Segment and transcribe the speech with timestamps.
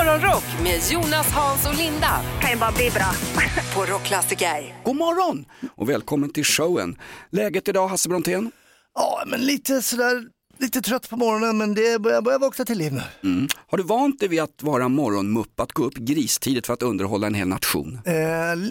[0.00, 3.12] Morgonrock med Jonas, Hans och Linda kan ju bara bli bra.
[3.74, 4.74] på Rockklassiker.
[4.84, 5.44] God morgon
[5.76, 6.98] och välkommen till showen.
[7.30, 8.52] Läget idag Hasse Brontén?
[8.94, 10.22] Ja, men lite sådär,
[10.58, 13.02] lite trött på morgonen men det börjar, börjar vakna till liv nu.
[13.30, 13.48] Mm.
[13.66, 17.26] Har du vant dig vid att vara morgonmupp, att gå upp gristidigt för att underhålla
[17.26, 18.00] en hel nation?
[18.04, 18.14] Eh,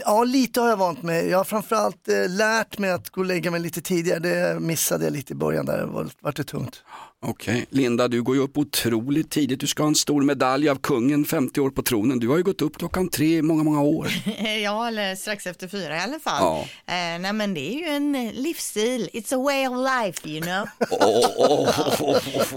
[0.06, 1.28] ja, lite har jag vant mig.
[1.30, 4.20] Jag har framförallt eh, lärt mig att gå och lägga mig lite tidigare.
[4.20, 6.84] Det missade jag lite i början där, det var, var det tungt.
[7.26, 9.60] Okej, Linda du går ju upp otroligt tidigt.
[9.60, 12.20] Du ska ha en stor medalj av kungen, 50 år på tronen.
[12.20, 14.08] Du har ju gått upp klockan tre i många, många år.
[14.64, 16.42] Ja, eller strax efter fyra i alla fall.
[16.44, 16.60] Ja.
[16.62, 19.10] Eh, nej, men det är ju en eh, livsstil.
[19.14, 20.68] It's a way of life, you know.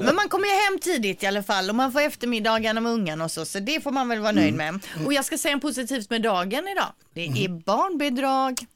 [0.04, 3.24] men man kommer ju hem tidigt i alla fall och man får eftermiddagarna med ungarna
[3.24, 4.78] och så, så det får man väl vara nöjd med.
[5.06, 6.92] Och jag ska säga en positivt med dagen idag.
[7.14, 8.66] Det är barnbidrag.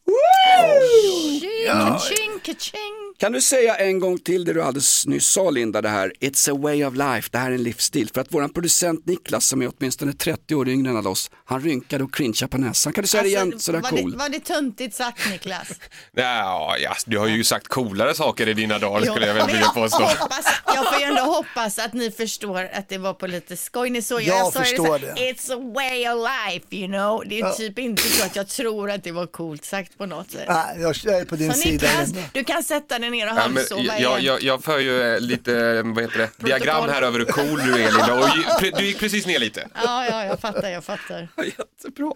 [1.41, 3.06] Ching, ching, ka-ching.
[3.19, 6.51] Kan du säga en gång till det du alldeles nyss sa Linda, det här It's
[6.53, 8.11] a way of life, det här är en livsstil.
[8.15, 11.61] För att våran producent Niklas som är åtminstone 30 år yngre än alla oss, han
[11.63, 12.93] rynkade och crinchade på näsan.
[12.93, 14.11] Kan du säga det igen sådär var, cool?
[14.13, 15.69] det, var det töntigt sagt Niklas?
[16.17, 19.53] Ja, ja, du har ju sagt coolare saker i dina dagar skulle jag väl men
[19.53, 20.03] vilja jag, påstå.
[20.05, 23.91] hoppas, jag får ju ändå hoppas att ni förstår att det var på lite skoj.
[23.91, 25.33] Ni såg, Jag ju förstår så här, det.
[25.33, 27.23] It's a way of life, you know.
[27.29, 27.53] Det är Ja.
[27.53, 30.45] typ inte så att jag tror att det var coolt sagt på något sätt.
[30.49, 31.73] Nej, jag, jag är på din Så sida.
[31.73, 35.03] Niklas, du kan sätta dig ner och Ja, men, halvsova jag, jag, jag för ju
[35.15, 38.87] eh, lite, vad heter det, diagram här över hur cool du är Linda och du
[38.87, 39.69] gick precis ner lite.
[39.75, 41.29] Ja, ja, jag fattar, jag fattar.
[41.45, 42.13] Jättebra.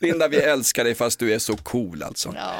[0.00, 2.34] Linda, vi älskar dig fast du är så cool alltså.
[2.36, 2.54] Ja.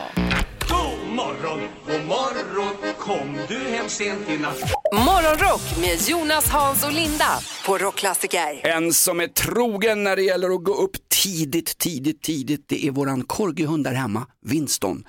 [0.69, 4.61] God morgon, god morgon, kom du hem sent i natt?
[4.93, 8.67] Morgonrock med Jonas, Hans och Linda på Rockklassiker.
[8.67, 12.91] En som är trogen när det gäller att gå upp tidigt, tidigt, tidigt, det är
[12.91, 15.05] våran korgihund där hemma, Winston.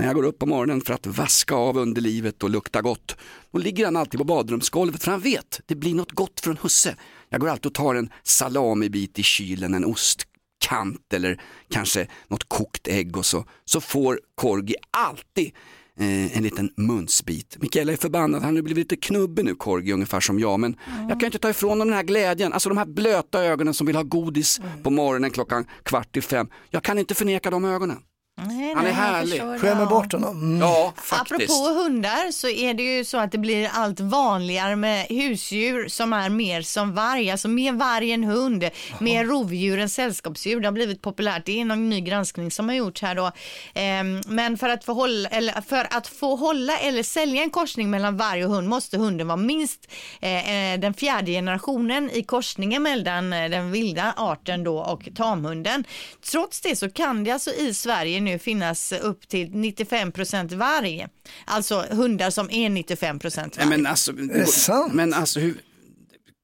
[0.00, 3.16] När jag går upp på morgonen för att vaska av underlivet och lukta gott,
[3.52, 6.96] då ligger han alltid på badrumsgolvet för han vet, det blir något gott från husse.
[7.28, 11.40] Jag går alltid och tar en salamibit i kylen, en ostkant eller
[11.70, 15.52] kanske något kokt ägg och så, så får Korgi alltid
[15.98, 17.56] eh, en liten munsbit.
[17.60, 20.76] Mikaela är förbannad, han har blivit lite knubbig nu Korgi ungefär som jag men
[21.08, 23.86] jag kan inte ta ifrån honom den här glädjen, alltså de här blöta ögonen som
[23.86, 26.48] vill ha godis på morgonen klockan kvart i fem.
[26.70, 27.98] Jag kan inte förneka de ögonen.
[28.46, 29.60] Nej, Han är nej, jag härlig.
[29.60, 29.86] Skämmer ja.
[29.86, 30.42] bort honom.
[30.42, 30.60] Mm.
[30.60, 31.50] Ja, faktiskt.
[31.50, 36.12] Apropå hundar så är det ju så att det blir allt vanligare med husdjur som
[36.12, 40.60] är mer som varg, alltså mer varg än hund, mer rovdjur än sällskapsdjur.
[40.60, 41.44] Det har blivit populärt.
[41.44, 43.32] Det är någon ny granskning som har gjorts här då.
[43.74, 47.90] Ehm, men för att, få hålla, eller för att få hålla eller sälja en korsning
[47.90, 49.90] mellan varg och hund måste hunden vara minst
[50.20, 55.84] eh, eh, den fjärde generationen i korsningen mellan eh, den vilda arten då och tamhunden.
[56.30, 60.12] Trots det så kan det alltså i Sverige nu finnas upp till 95
[60.50, 61.06] varg.
[61.44, 63.50] Alltså hundar som är 95 varg.
[63.56, 64.94] Nej, men alltså, det sant?
[64.94, 65.60] men alltså hur,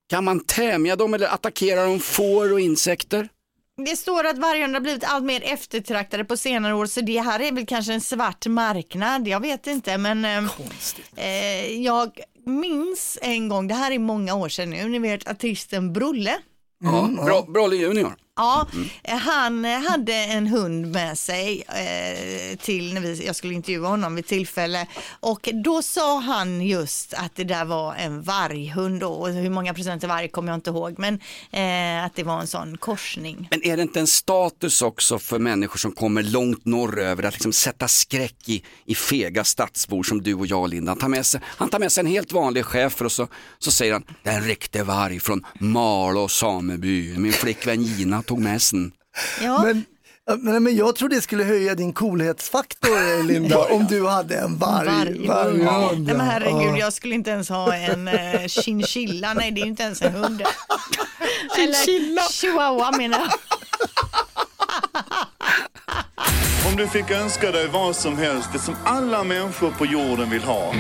[0.09, 3.29] kan man tämja dem eller attackera de får och insekter?
[3.85, 7.41] Det står att vargarna har blivit allt mer eftertraktade på senare år så det här
[7.41, 9.29] är väl kanske en svart marknad.
[9.29, 10.45] Jag vet inte men eh,
[11.17, 15.93] eh, jag minns en gång, det här är många år sedan nu, ni vet artisten
[15.93, 16.39] Brulle.
[16.81, 18.17] Ja, Bro, Brolle Junior.
[18.37, 18.67] Ja,
[19.03, 24.15] eh, han hade en hund med sig eh, till när vi, jag skulle intervjua honom
[24.15, 24.87] vid tillfälle
[25.21, 29.75] och då sa han just att det där var en varghund då, och hur många
[29.75, 31.21] procent är varg kommer jag inte ihåg men
[31.51, 33.49] eh, att det var en sån korsning.
[33.51, 37.53] Men är det inte en status också för människor som kommer långt norröver att liksom
[37.53, 40.91] sätta skräck i, i fega stadsbor som du och jag Linda?
[40.91, 43.71] Han tar med sig, han tar med sig en helt vanlig chef och så, så
[43.71, 48.63] säger han, det är en riktig varg från Malå sameby, min flickvän Gina tog med
[48.63, 48.93] sen.
[49.43, 49.63] Ja.
[49.63, 49.85] Men,
[50.27, 54.59] ja, men, men jag tror det skulle höja din coolhetsfaktor Linda om du hade en
[54.59, 54.89] varg.
[54.89, 55.27] Varghund.
[55.27, 56.33] varghund, Nej men ja.
[56.33, 59.35] herregud, jag skulle inte ens ha en eh, chinchilla.
[59.35, 60.43] Nej, det är ju inte ens en hund.
[61.59, 63.33] Eller chihuahua menar jag.
[66.71, 70.43] Om du fick önska dig vad som helst, det som alla människor på jorden vill
[70.43, 70.73] ha.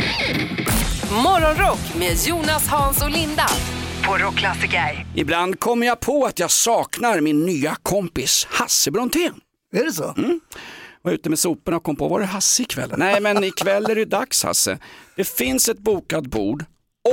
[1.10, 3.46] Morgonrock med Jonas, Hans och Linda
[4.06, 5.06] på Rockklassiker.
[5.14, 9.41] Ibland kommer jag på att jag saknar min nya kompis Hasse Brontén.
[9.73, 10.14] Är det så?
[11.03, 12.94] var ute med soporna och kom på, var det Hasse ikväll?
[12.97, 14.79] Nej men ikväll är det dags Hasse.
[15.17, 16.64] Det finns ett bokat bord.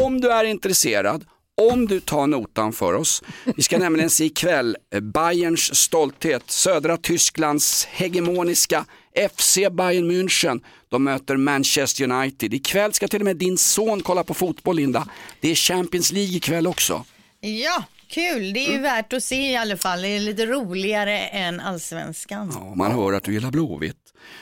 [0.03, 1.25] Om du är intresserad,
[1.71, 3.23] om du tar notan för oss.
[3.55, 10.61] Vi ska nämligen se ikväll eh, Bayerns stolthet, södra Tysklands hegemoniska FC Bayern München.
[10.89, 12.53] De möter Manchester United.
[12.53, 15.07] Ikväll ska till och med din son kolla på fotboll Linda.
[15.39, 17.05] Det är Champions League ikväll också.
[17.39, 18.53] Ja, kul.
[18.53, 20.01] Det är ju värt att se i alla fall.
[20.01, 22.51] Det är lite roligare än allsvenskan.
[22.53, 23.97] Ja, man hör att du gillar Blåvitt.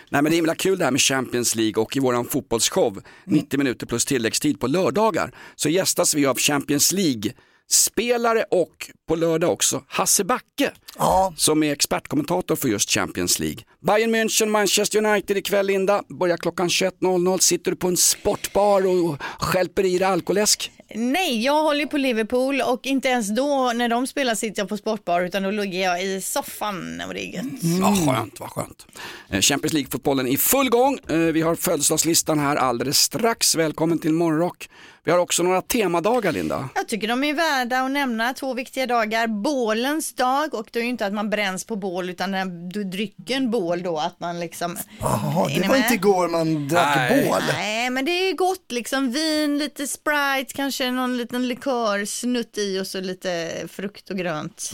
[0.09, 3.01] Nej men det är himla kul det här med Champions League och i våran fotbollsshow
[3.25, 7.33] 90 minuter plus tilläggstid på lördagar så gästas vi av Champions League
[7.69, 13.59] spelare och på lördag också Hasse Backe Ja, som är expertkommentator för just Champions League.
[13.85, 17.37] Bayern München, Manchester United ikväll Linda, börjar klockan 21.00.
[17.39, 20.71] Sitter du på en sportbar och stjälper i dig alkoläsk?
[20.95, 24.77] Nej, jag håller på Liverpool och inte ens då när de spelar sitter jag på
[24.77, 27.63] sportbar utan då ligger jag i soffan och det är gött.
[27.81, 28.85] Vad skönt, vad skönt.
[29.29, 30.99] Eh, Champions League-fotbollen i full gång.
[31.09, 33.55] Eh, Vi har födelsedagslistan här alldeles strax.
[33.55, 34.69] Välkommen till Morgonrock.
[35.03, 36.69] Vi har också några temadagar Linda.
[36.75, 39.00] Jag tycker de är värda att nämna två viktiga dagar.
[39.27, 42.83] Bålens dag och det är ju inte att man bränns på bål utan när du
[42.83, 44.77] drycken bål då att man liksom.
[44.99, 45.77] Jaha, det var med?
[45.77, 47.25] inte igår man drack Nej.
[47.29, 47.41] bål.
[47.53, 49.11] Nej, men det är gott liksom.
[49.11, 54.71] Vin, lite Sprite, kanske någon liten likör, snutt i och så lite frukt och grönt.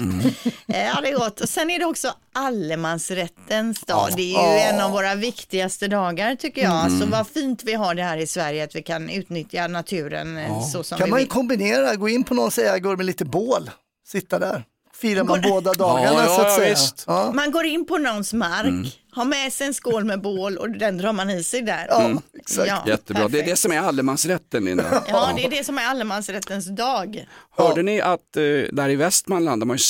[0.67, 1.41] Eh, Ja, det är gott.
[1.41, 4.09] Och sen är det också allemansrättens dag.
[4.17, 6.91] Det är ju en av våra viktigaste dagar tycker jag.
[6.91, 10.61] Så vad fint vi har det här i Sverige att vi kan utnyttja naturen eh,
[10.67, 11.31] så som Kan vi man ju vill.
[11.31, 13.69] kombinera, gå in på någons ägor med lite bål,
[14.07, 14.63] sitta där.
[14.93, 16.69] Firar man Går- båda dagarna Ja, så att ja, säga.
[16.69, 17.03] visst.
[17.07, 17.31] Ja.
[17.35, 20.97] Man går in på någons mark, har med sig en skål med bål och den
[20.97, 21.85] drar man i sig där.
[21.89, 22.67] Ja, exakt.
[22.67, 23.21] Ja, Jättebra.
[23.21, 23.59] Det är det perfekt.
[23.59, 25.03] som är allemansrätten Linda.
[25.07, 27.27] Ja, det är det som är allemansrättens dag.
[27.57, 29.83] Hörde ni att eh, där i Västmanland de har ju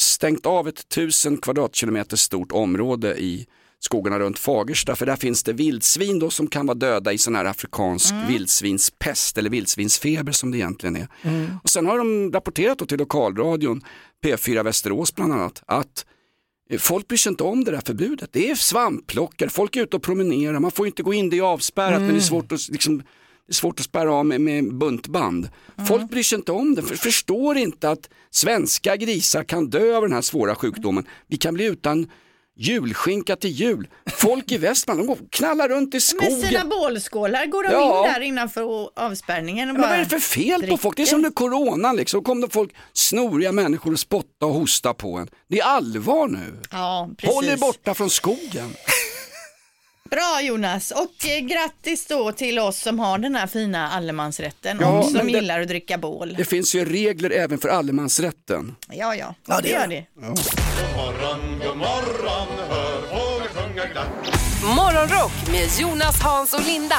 [0.00, 3.46] stängt av ett tusen kvadratkilometer stort område i
[3.84, 7.34] skogarna runt Fagersta för där finns det vildsvin då som kan vara döda i sån
[7.34, 11.08] här afrikansk vildsvinspest eller vildsvinsfeber som det egentligen är.
[11.62, 13.82] Och sen har de rapporterat då till lokalradion
[14.24, 16.06] P4 Västerås bland annat att
[16.70, 18.30] eh, Folk bryr sig inte om det där förbudet.
[18.32, 21.42] Det är svampplockare, folk är ute och promenerar, man får inte gå in, det är
[21.42, 24.74] avspärrat men det är svårt att, liksom, det är svårt att spärra av med, med
[24.74, 25.48] buntband.
[25.88, 30.02] Folk bryr sig inte om det, för, förstår inte att svenska grisar kan dö av
[30.02, 31.06] den här svåra sjukdomen.
[31.26, 32.10] Vi kan bli utan
[32.56, 33.88] julskinka till jul.
[34.16, 36.40] Folk i Västmanland, de knallar runt i Med skogen.
[36.40, 38.06] sina bålskålar går de Ja.
[38.06, 40.76] in där innanför avspärrningen och Men vad bara är det för fel på dricker.
[40.76, 40.96] folk?
[40.96, 42.20] Det är som under corona liksom.
[42.20, 45.28] Då kom det folk, snoriga människor och spotta och hosta på en.
[45.48, 46.60] Det är allvar nu.
[46.70, 47.34] Ja, precis.
[47.34, 48.74] Håll er borta från skogen.
[50.12, 54.98] Bra Jonas och eh, grattis då till oss som har den här fina allemansrätten Ja,
[54.98, 56.34] och som men det- gillar att dricka bål.
[56.38, 58.76] Det finns ju regler även för allemansrätten.
[58.90, 60.04] Ja, ja, Ja, det gör det.
[60.16, 64.41] morgon, god morgon, hör fåglar sjunga glatt.
[64.64, 66.96] Morgonrock med Jonas, Hans och Linda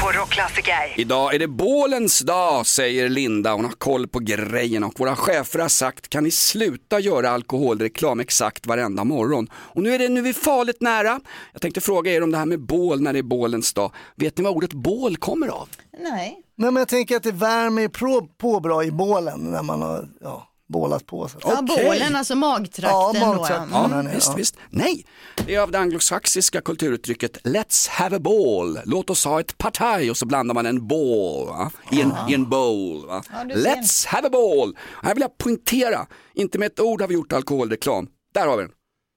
[0.00, 0.94] på Rockklassiker.
[0.96, 3.52] Idag är det bålens dag, säger Linda.
[3.52, 8.20] Hon har koll på grejerna och våra chefer har sagt, kan ni sluta göra alkoholreklam
[8.20, 9.48] exakt varenda morgon?
[9.52, 11.20] Och nu är det nu är farligt nära.
[11.52, 13.92] Jag tänkte fråga er om det här med bål när det är bålens dag.
[14.16, 15.68] Vet ni var ordet bål kommer av?
[15.98, 16.38] Nej.
[16.56, 20.08] Nej, men jag tänker att det värmer på, på bra i bålen när man har
[20.20, 21.28] ja, bålat på.
[21.42, 21.84] Ja, Okej.
[21.84, 23.26] bålen, alltså magtrakten Ja, då.
[23.26, 23.68] magtrakten.
[23.72, 23.82] Ja.
[23.90, 24.34] Ja, där nere, visst, ja.
[24.36, 24.56] visst.
[24.70, 25.06] Nej,
[25.46, 28.78] det är av det anglosaxiska kulturuttrycket Let's have a ball.
[28.84, 31.70] Låt oss ha ett partaj och så blandar man en ball va?
[31.90, 33.06] I, en, i en bowl.
[33.06, 33.22] Va?
[33.32, 33.38] Ja.
[33.44, 34.76] Let's have a ball.
[35.02, 38.06] Här vill jag poängtera, inte med ett ord har vi gjort alkoholreklam.
[38.34, 38.72] Där har vi den.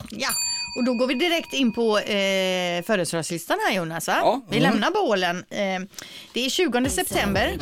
[0.10, 0.30] Ja,
[0.76, 4.08] och då går vi direkt in på eh, födelsedagslistan här Jonas.
[4.08, 4.18] Va?
[4.22, 4.42] Ja.
[4.50, 5.38] Vi lämnar bålen.
[5.50, 5.80] Eh,
[6.34, 7.58] det är 20 september.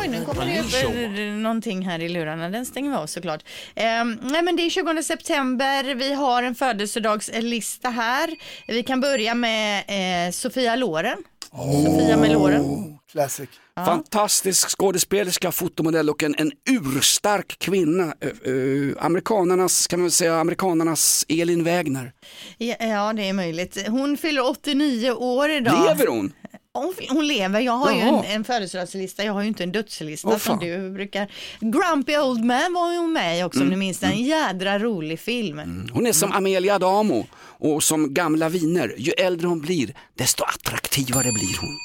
[0.00, 2.48] Oj, nu kommer det upp eh, någonting här i lurarna.
[2.48, 3.42] Den stänger vi av såklart.
[3.74, 5.94] Eh, nej, men det är 20 september.
[5.94, 8.30] Vi har en födelsedagslista här.
[8.66, 9.84] Vi kan börja med
[10.26, 11.24] eh, Sofia Loren.
[11.56, 12.62] Sofia med Loren.
[12.62, 13.48] Oh, classic.
[13.76, 18.14] Fantastisk skådespelerska, fotomodell och en, en urstark kvinna.
[18.46, 22.12] Uh, uh, amerikanernas, kan man säga, amerikanernas Elin Wägner.
[22.58, 23.88] Ja, ja, det är möjligt.
[23.88, 25.84] Hon fyller 89 år idag.
[25.86, 26.32] Lever hon?
[26.74, 27.60] Hon, hon lever.
[27.60, 28.24] Jag har ju Jaha.
[28.24, 29.24] en, en födelsedagslista.
[29.24, 31.30] Jag har ju inte en dödslista Åh, som du brukar.
[31.60, 34.12] Grumpy Old Man var hon med i också om ni minns den.
[34.12, 35.88] En jädra rolig film.
[35.92, 37.26] Hon är som Amelia Adamo
[37.58, 38.94] och som gamla viner.
[38.98, 41.78] Ju äldre hon blir, desto attraktivare blir hon.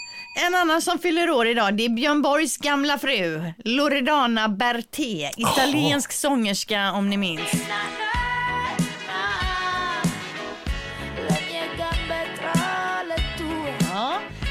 [0.46, 5.32] En annan som fyller år idag det är Björn Borgs gamla fru Loredana Berté.
[5.38, 7.52] Italiensk sångerska om ni minns.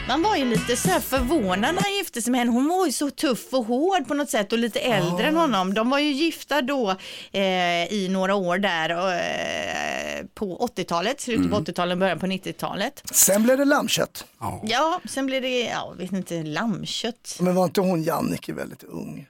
[0.08, 2.52] Man var ju lite så här förvånad när han gifte sig med henne.
[2.52, 5.74] Hon var ju så tuff och hård på något sätt och lite äldre än honom.
[5.74, 6.90] De var ju gifta då
[7.32, 13.02] eh, i några år där eh, på 80-talet, slutet på 80-talet, början på 90-talet.
[13.12, 14.26] Sen blev det lammkött.
[14.62, 17.36] Ja, sen blev det, ja, vet inte, lammkött.
[17.40, 19.26] Men var inte hon Jannike väldigt ung?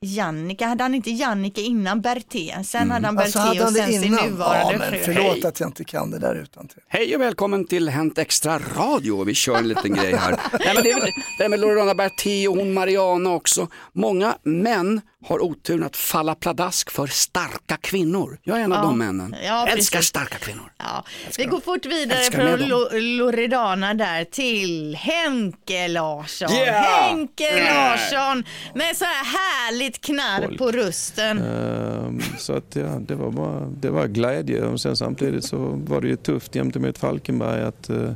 [0.00, 2.54] Jannica, hade han inte Jannica innan Berté?
[2.64, 4.24] Sen hade han Berté Alltså och sen sin innan?
[4.26, 4.98] nuvarande Ja, fru.
[5.04, 6.82] förlåt att jag inte kan det där utan till.
[6.88, 9.24] Hej och välkommen till Hänt Extra Radio.
[9.24, 10.40] Vi kör en liten grej här.
[10.58, 13.68] Nej, men det, är det är med Lorena Berté och hon Mariana också.
[13.92, 18.38] Många män har oturen att falla pladask för starka kvinnor.
[18.42, 19.36] Jag är en av de männen.
[19.44, 20.08] Ja, Älskar precis.
[20.08, 20.72] starka kvinnor.
[20.78, 21.04] Ja,
[21.38, 22.68] vi går fort vidare Älskar med från.
[22.68, 26.52] Lo- Loredana där till Henke Larsson.
[26.52, 26.84] Yeah!
[27.10, 28.44] Henke Larsson
[28.74, 31.38] med så här härligt knarr på rösten.
[31.38, 35.56] Ehm, Så att ja, det var bara det var glädje och sen samtidigt så
[35.86, 38.12] var det ju tufft gentemot Falkenberg att eh,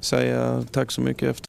[0.00, 1.46] säga tack så mycket efter.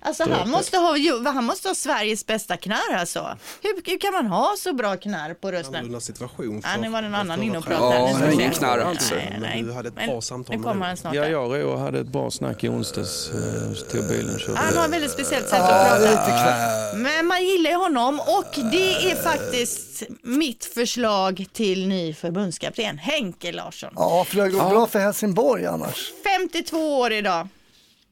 [0.00, 0.96] Alltså han måste, ha,
[1.30, 3.38] han måste ha Sveriges bästa knarr alltså.
[3.62, 6.00] Hur, hur kan man ha så bra knarr på rösten?
[6.00, 6.62] situation.
[6.64, 7.94] Ja, nu var det en annan inne och pratade.
[7.94, 9.14] Ja, ingen knarr alltså.
[9.14, 9.62] Nej, nej.
[9.62, 11.14] Du hade ett Men bra samtal Nu med kommer han snart.
[11.14, 13.30] Ja, jag och Roa hade ett bra snack i onsdags.
[13.30, 14.56] eh, Tog bilen och.
[14.56, 16.96] Han har ett väldigt speciellt sätt att prata.
[16.96, 23.52] Men man gillar ju honom och det är faktiskt mitt förslag till ny förbundskapten, Henke
[23.52, 23.92] Larsson.
[23.96, 26.12] Ja, för det har gått bra för Helsingborg annars.
[26.38, 27.48] 52 år idag.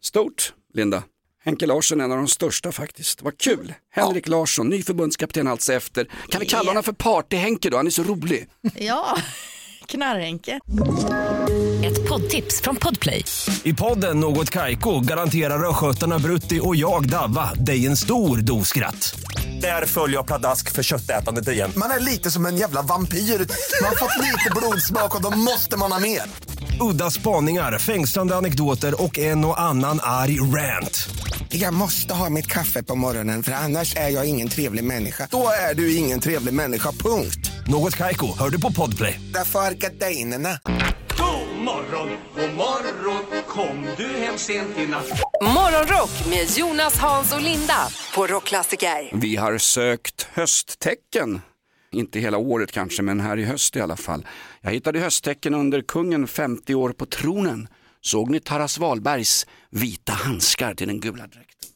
[0.02, 1.02] Stort, Linda.
[1.44, 3.22] Henke Larsson är en av de största faktiskt.
[3.22, 3.74] Vad kul.
[3.94, 6.06] Henrik Larsson, ny förbundskapten alltså efter.
[6.28, 7.76] Kan vi kalla honom för Party-Henke då?
[7.76, 8.48] Han är så rolig.
[8.74, 9.16] Ja,
[9.86, 10.60] Knarr-Henke.
[11.84, 13.24] Ett poddtips från Podplay.
[13.62, 19.14] I podden Något Kaiko garanterar östgötarna Brutti och jag, Davva, dig en stor dos skratt.
[19.60, 21.70] Där följer jag pladask för köttätandet igen.
[21.76, 23.18] Man är lite som en jävla vampyr.
[23.18, 26.22] Man har fått lite blodsmak och då måste man ha mer.
[26.80, 31.08] Udda spaningar, fängslande anekdoter och en och annan arg rant.
[31.56, 35.28] Jag måste ha mitt kaffe på morgonen för annars är jag ingen trevlig människa.
[35.30, 37.50] Då är du ingen trevlig människa, punkt.
[37.66, 39.20] Något Kaiko, hör du på Podplay.
[39.34, 40.58] Därför är gardinerna.
[41.18, 47.40] God morgon, god morgon Kom du hem sent i natt Morgonrock med Jonas, Hans och
[47.40, 49.10] Linda på Rockklassiker.
[49.12, 51.40] Vi har sökt hösttecken.
[51.92, 54.26] Inte hela året kanske, men här i höst i alla fall.
[54.60, 57.68] Jag hittade hösttecken under kungen 50 år på tronen.
[58.04, 61.70] Såg ni Taras Wahlbergs vita handskar till den gula dräkten?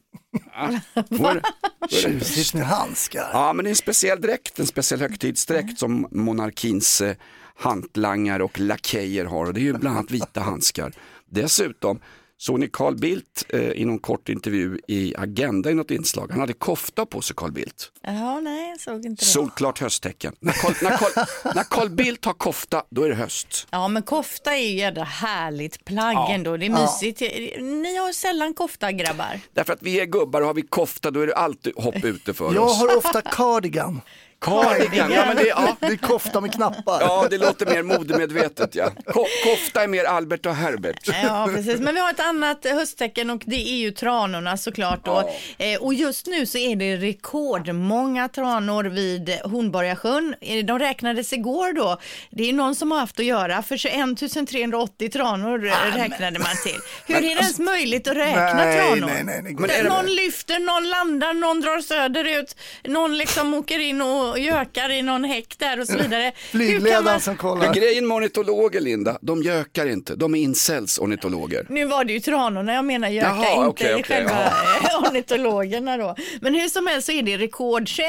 [1.09, 1.41] Ja,
[1.89, 3.31] Tjusigt med handskar.
[3.33, 7.17] Ja, men det är en speciell dräkt, en speciell högtidsdräkt som monarkins eh,
[7.57, 10.93] hantlangare och lakejer har och det är ju bland annat vita handskar.
[11.31, 12.01] Dessutom
[12.39, 16.29] såg ni Carl Bildt eh, i någon kort intervju i Agenda i något inslag.
[16.31, 17.93] Han hade kofta på sig Carl Bildt.
[18.03, 19.31] Ja, nej, jag såg inte det.
[19.31, 20.35] Solklart hösttecken.
[20.41, 23.67] När Carl, när, Carl, när Carl Bildt har kofta, då är det höst.
[23.71, 26.57] Ja, men kofta är ju jädra härligt plagg ändå.
[26.57, 27.21] Det är mysigt.
[27.61, 29.41] Ni har sällan kofta, grabbar.
[29.55, 32.35] Därför att vi är gubbar och har vi kofta då är det alltid hopp ute
[32.35, 32.79] för Jag oss.
[32.79, 34.01] har ofta cardigan.
[34.41, 37.01] Cardigan, ja men det, ja, Det är kofta med knappar.
[37.01, 38.91] ja, det låter mer modemedvetet ja.
[39.07, 41.09] Ko, kofta är mer Albert och Herbert.
[41.23, 41.81] Ja, precis.
[41.81, 45.05] Men vi har ett annat hösttecken och det är ju tranorna såklart.
[45.05, 45.31] Då.
[45.59, 50.35] Eh, och just nu så är det rekordmånga tranor vid Hornborgasjön.
[50.41, 51.99] Eh, De räknades igår då.
[52.31, 56.57] Det är någon som har haft att göra för 21 380 tranor eh, räknade man
[56.65, 56.77] till.
[57.07, 59.11] Hur är det ens möjligt att räkna Nej, tranor?
[59.25, 64.03] nej, nej, går Men Någon lyfter, någon landar, någon drar söderut, någon liksom åker in
[64.03, 66.33] och gökar i någon häck där och så vidare.
[66.37, 67.75] Flygledaren man- som Men kollar.
[67.75, 71.67] grejen med ornitologer Linda, de gökar inte, de är incels ornitologer.
[71.69, 75.97] Nu var det ju tranorna jag menar göka, Jaha, inte okej, okej, själva eh, ornitologerna
[75.97, 76.15] då.
[76.41, 77.89] Men hur som helst så är det rekord.
[77.89, 78.09] 21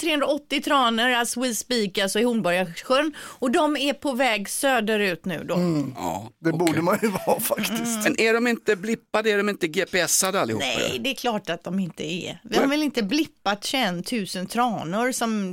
[0.00, 3.12] 380 tranor as we speak, alltså i Hornborgasjön.
[3.20, 5.54] Och de är på väg söderut nu då.
[5.96, 6.58] Ja, Det okej.
[6.58, 8.04] borde man ju vara faktiskt.
[8.04, 10.64] Men är de inte blippade, är de inte GPSade allihopa?
[10.66, 12.40] Nej, det är klart att de inte är.
[12.44, 15.49] Vi har väl inte blippat 21 000 tranor som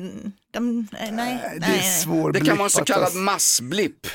[0.54, 4.08] de, eh, nej, nej, Det är svår Det kan vara en så kallad massblipp.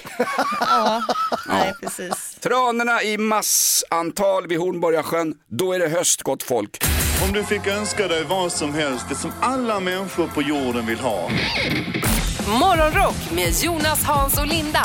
[0.61, 1.03] Ja,
[1.49, 2.37] nej, precis.
[2.41, 6.85] Tranorna i massantal vid Hornborgasjön, då är det höst gott folk.
[7.27, 10.99] Om du fick önska dig vad som helst, det som alla människor på jorden vill
[11.01, 11.31] ha.
[12.61, 14.83] Morgonrock med Jonas, Hans och Linda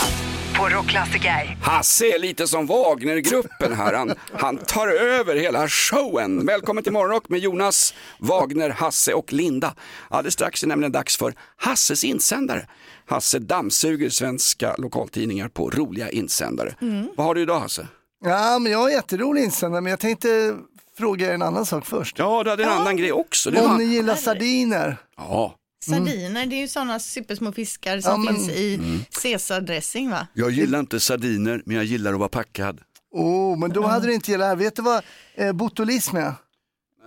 [0.57, 1.57] på Rockklassiker.
[1.61, 6.45] Hasse är lite som Wagnergruppen här, han, han tar över hela showen.
[6.45, 9.73] Välkommen till Morgonrock med Jonas, Wagner, Hasse och Linda.
[10.09, 12.67] Alldeles strax är nämligen dags för Hasses insändare.
[13.05, 16.75] Hasse dammsuger svenska lokaltidningar på roliga insändare.
[17.15, 17.87] Vad har du idag Hasse?
[18.25, 20.55] Ja, men jag har jätterolig insändare, men jag tänkte
[20.97, 22.19] fråga er en annan sak först.
[22.19, 23.49] Ja, du hade en annan grej också.
[23.61, 25.55] Om ni gillar sardiner, Ja,
[25.89, 28.79] Sardiner, det är ju sådana supersmå fiskar som Ja, men- finns i
[29.21, 30.27] caesardressing va?
[30.33, 32.81] jag gillar inte sardiner, men jag gillar att vara packad.
[33.11, 34.55] oh, men då hade det inte gillat det här.
[34.55, 35.03] Vet du vad
[35.35, 36.33] eh, botulism är?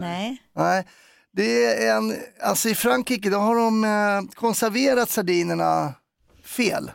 [0.01, 0.43] Nej.
[0.57, 0.87] Nej,
[1.33, 5.95] det är en, alltså i Frankrike då har de eh, konserverat sardinerna
[6.45, 6.91] fel.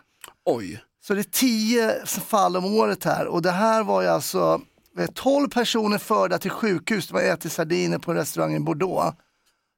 [0.46, 4.62] Oj, Så det är tio fall om året här och det här var ju alltså
[5.00, 9.18] eh, 12 personer förda till sjukhus, de har ätit sardiner på en restaurang i Bordeaux.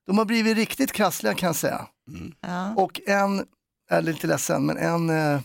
[0.08, 1.88] De har blivit riktigt krassliga kan jag säga.
[2.42, 2.74] Ja.
[2.76, 3.46] Och en,
[3.90, 5.42] är lite ledsen, men en, eh,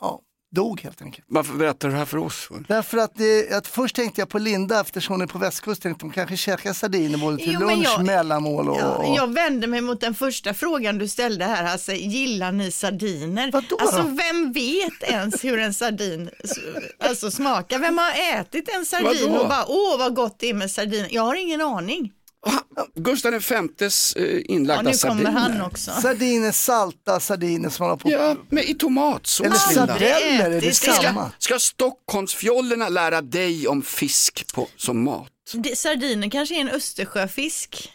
[0.00, 0.20] ja,
[0.54, 1.26] dog helt enkelt.
[1.30, 2.48] Varför berättar du det här för oss?
[2.68, 5.82] Därför att, det, att först tänkte jag på Linda eftersom hon är på västkusten.
[5.90, 8.78] Tänkte hon kanske käkar sardiner både till Jo, lunch, jag- mellanmål och...
[8.80, 9.16] Ja, och...
[9.16, 13.50] jag vänder mig mot den första frågan du ställde här, alltså, gillar ni sardiner?
[13.52, 14.08] Vadå alltså då?
[14.08, 16.30] vem vet ens hur en sardin
[16.98, 17.78] alltså, smakar?
[17.78, 19.42] Vem har ätit en sardin Vadå?
[19.42, 21.08] och bara, åh vad gott det är med sardiner?
[21.10, 22.12] Jag har ingen aning.
[22.94, 23.62] Gustav V eh,
[24.16, 25.30] Ja, inlagda nu kommer sardiner.
[25.30, 25.90] han också.
[25.90, 28.10] Sardiner, salta sardiner som man har på...
[28.10, 29.46] Ja, men i tomatsås.
[29.46, 30.76] Eller sardeller, är det ätit.
[30.76, 31.32] Ska, samma?
[31.38, 35.28] ska Stockholmsfjollerna lära dig om fisk på, som mat?
[35.74, 37.90] Sardiner kanske är en Östersjöfisk.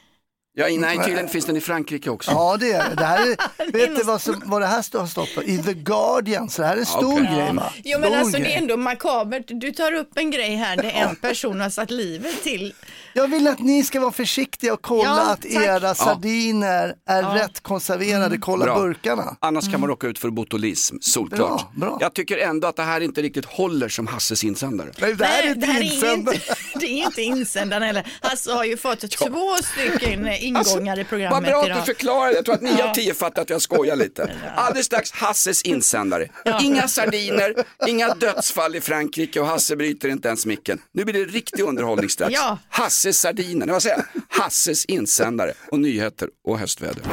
[0.59, 2.31] Ja, nej, tydligen finns den i Frankrike också.
[2.31, 2.95] Ja det är det.
[2.95, 3.03] det.
[3.05, 5.43] Här är, vet du vad, som, vad det här har stått på?
[5.43, 7.35] I The Guardian, så det här är en stor Okej.
[7.35, 7.73] grej va?
[7.83, 8.53] Jo men Stor alltså det grej.
[8.53, 9.43] är ändå makabert.
[9.47, 12.73] Du tar upp en grej här där en person har satt livet till.
[13.13, 15.51] Jag vill att ni ska vara försiktiga och kolla Ja, att tack.
[15.63, 18.79] era sardiner är rätt konserverade, kolla Bra.
[18.79, 19.35] burkarna.
[19.39, 21.39] Annars kan man råka ut för botulism, solklart.
[21.49, 21.97] Bra, bra.
[22.01, 24.91] Jag tycker ändå att det här inte riktigt håller som Hasses insändare.
[25.01, 26.31] Nej, det här är det här inte är inte,
[26.79, 28.13] det är inte insändaren heller.
[28.21, 32.31] Hasse har ju fått två stycken eh, ingångar i Vad programmet bra att du förklarar,
[32.31, 34.31] jag tror att nio av tio fattar att jag skojar lite.
[34.55, 36.27] Alldeles strax Hasses insändare.
[36.61, 37.53] Inga sardiner,
[37.87, 40.81] inga dödsfall i Frankrike och Hasse bryter inte ens micken.
[40.91, 42.33] Nu blir det riktig underhållning strax.
[42.69, 44.41] Hasses sardiner, vad säger jag?
[44.43, 47.03] Hasses insändare och nyheter och höstväder.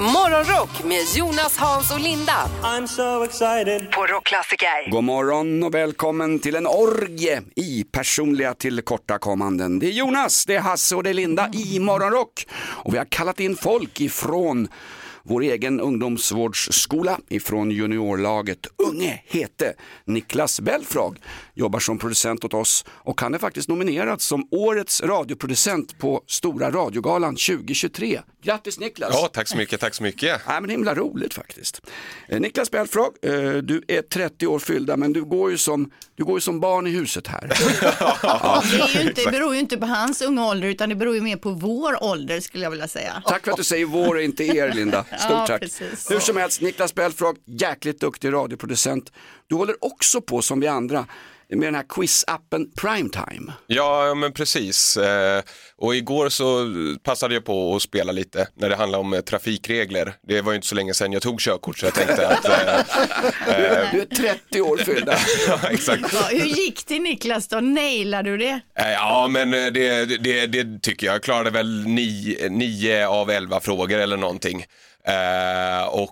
[0.00, 3.90] Morgonrock med Jonas, Hans och Linda I'm so excited.
[3.92, 4.90] på Rockklassiker.
[4.90, 9.78] God morgon och välkommen till en orgie i personliga tillkortakommanden.
[9.78, 12.46] Det är Jonas, det är Hasse och det är Linda i Morgonrock.
[12.56, 14.68] Och vi har kallat in folk ifrån
[15.22, 19.74] vår egen ungdomsvårdsskola ifrån juniorlaget Unge Hete.
[20.04, 21.18] Niklas Belfrag
[21.56, 26.70] jobbar som producent åt oss och han är faktiskt nominerad som årets radioproducent på Stora
[26.70, 28.20] radiogalan 2023.
[28.42, 29.10] Grattis Niklas!
[29.12, 30.40] Ja, tack så mycket, tack så mycket.
[30.46, 31.80] Ja, men himla roligt faktiskt.
[32.28, 36.24] Eh, Niklas Belfrag, eh, du är 30 år fyllda men du går ju som, du
[36.24, 37.40] går ju som barn i huset här.
[38.76, 41.14] Det är ju inte, det beror ju inte på hans unga ålder utan det beror
[41.14, 43.22] ju mer på vår ålder skulle jag vilja säga.
[43.26, 45.04] Tack för att du säger vår och inte er Linda.
[45.18, 45.60] Stort Ja, tack.
[45.60, 46.10] precis.
[46.10, 49.12] Hur som helst, Niklas Belfrag, jäkligt duktig radioproducent.
[49.48, 51.06] Du håller också på som vi andra
[51.48, 53.52] med den här quizappen Primetime.
[53.66, 54.96] Ja, men precis.
[54.96, 55.42] Eh,
[55.76, 56.66] Och igår så
[57.02, 60.14] passade jag på att spela lite när det handlar om eh, trafikregler.
[60.28, 62.44] Det var ju inte så länge sedan jag tog körkort så jag tänkte att...
[62.44, 62.52] eh,
[63.92, 65.18] Du är 30 år fyllda.
[65.48, 66.02] ja, exakt.
[66.12, 67.60] Ja, hur gick det Niklas då?
[67.60, 68.60] Nailade du det?
[68.74, 71.14] Ja, men det, det, det tycker jag.
[71.14, 74.64] Jag klarade väl nio, nio av elva frågor eller någonting.
[75.90, 76.10] Och,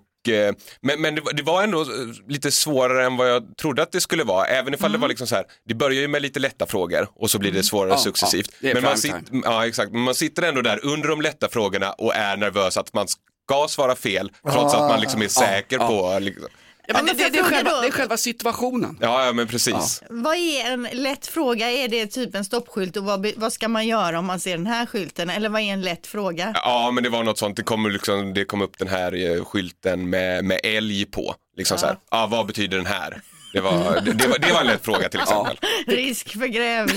[0.81, 1.87] men men det, var- ändå eh,
[2.29, 4.47] lite svårare än vad jag trodde att det skulle vara.
[4.47, 7.31] Även ifall det var liksom så här, det börjar ju med lite lätta frågor och
[7.31, 8.51] så blir det svårare Ja, successivt.
[8.61, 9.93] ja, men, man sitter, ja, exakt.
[9.93, 13.67] men man sitter ändå där under de lätta frågorna och är nervös att man ska
[13.69, 15.89] svara fel trots att man liksom är säker ja.
[15.89, 16.19] på...
[16.19, 16.49] Liksom,
[16.87, 18.99] Ja, men det, men det, det, är själva, det är själva situationen.
[19.01, 20.03] ja, ja, men precis.
[20.11, 21.71] Vad är en lätt fråga?
[21.71, 24.67] Är det typ en stoppskylt och vad, vad ska man göra om man ser den
[24.67, 25.31] här skylten?
[25.31, 26.53] Eller vad är en lätt fråga?
[26.55, 27.57] Ja, men det var något sånt.
[27.57, 31.35] Det kom, liksom, det kom upp den här eh, skylten med, med älg på.
[31.57, 33.21] Liksom så här, ah, vad betyder den här?
[33.53, 35.57] Det var, det, det, var, det var en lätt fråga till exempel.
[35.87, 36.97] Risk för grävling.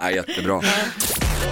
[0.00, 0.54] Ja, jättebra.
[0.54, 0.62] God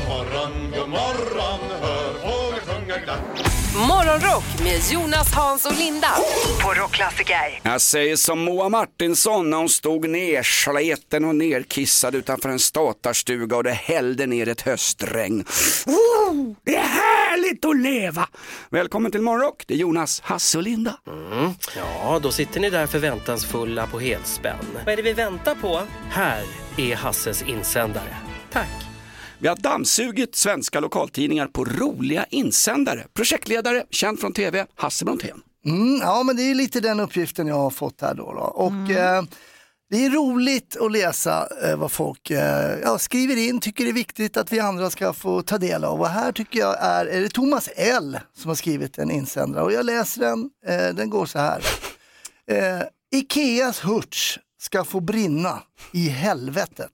[0.09, 3.54] morgon, god morgon, hör fåglar sjunga glatt.
[3.77, 6.09] Morgonrock med Jonas, Hans och Linda
[6.63, 7.61] på Rockklassiker.
[7.63, 13.65] Jag säger som Moa Martinsson när hon stod nersleten och nerkissad utanför en statarstuga och
[13.65, 15.45] det hällde ner ett höstregn.
[15.87, 18.29] Oh, det är härligt att leva!
[18.71, 20.99] Välkommen till Morgonrock, det är Jonas, Hasse och Linda.
[21.77, 24.67] Ja, då sitter ni där förväntansfulla på helspänn.
[24.85, 25.83] Vad är det vi väntar på?
[26.11, 26.45] Här
[26.77, 28.17] är Hasses insändare.
[28.53, 28.94] Tack!
[29.45, 33.07] Vi har dammsugit svenska lokaltidningar på roliga insändare.
[33.15, 35.43] Projektledare, känd från tv, Hasse Brontén.
[35.67, 38.33] Mm, ja, men det är lite den uppgiften jag har fått här då.
[38.33, 38.41] då.
[38.41, 39.23] Och, eh,
[39.91, 43.95] det är roligt att läsa eh, vad folk eh, ja, skriver in, tycker det är
[43.95, 46.01] viktigt att vi andra ska få ta del av.
[46.01, 49.73] Och här tycker jag är, är det Thomas L som har skrivit en insändare och
[49.73, 51.63] jag läser den, eh, den går så här.
[52.51, 52.83] Eh,
[53.15, 56.93] Ikeas hurts ska få brinna i helvetet.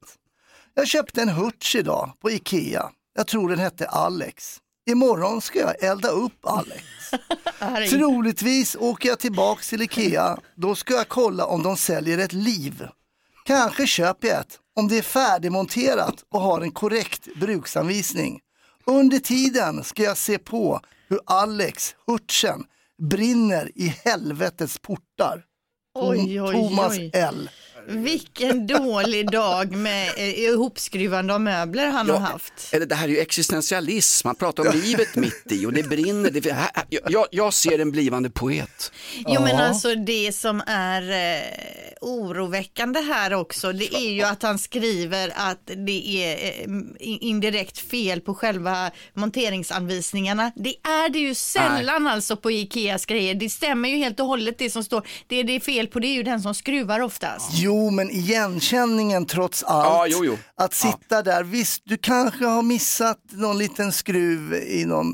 [0.81, 2.91] Jag köpte en hurts idag på Ikea.
[3.15, 4.59] Jag tror den hette Alex.
[4.91, 6.85] Imorgon ska jag elda upp Alex.
[7.91, 10.39] Troligtvis åker jag tillbaks till Ikea.
[10.55, 12.89] Då ska jag kolla om de säljer ett liv.
[13.45, 18.41] Kanske köper jag ett om det är färdigmonterat och har en korrekt bruksanvisning.
[18.87, 22.65] Under tiden ska jag se på hur Alex, hurtsen,
[23.03, 25.45] brinner i helvetets portar.
[25.95, 27.11] Oj, oj, Thomas oj.
[27.15, 27.51] L.
[27.89, 32.53] Vilken dålig dag med eh, ihopskruvande av möbler han har haft.
[32.73, 36.31] Eller det här är ju existentialism, man pratar om livet mitt i och det brinner.
[36.31, 38.93] Det, här, jag, jag ser en blivande poet.
[39.27, 41.43] Jo men alltså det som är eh,
[42.01, 46.67] oroväckande här också det är ju att han skriver att det är eh,
[47.01, 50.53] indirekt fel på själva monteringsanvisningarna.
[50.57, 53.35] Det är det ju sällan alltså på Ikeas grejer.
[53.35, 55.07] Det stämmer ju helt och hållet det som står.
[55.27, 57.51] Det det är fel på det är ju den som skruvar oftast.
[57.53, 59.85] Jo, men igenkänningen trots allt.
[59.85, 60.39] Ja, jo, jo.
[60.57, 65.13] Att sitta där, visst du kanske har missat någon liten skruv i någon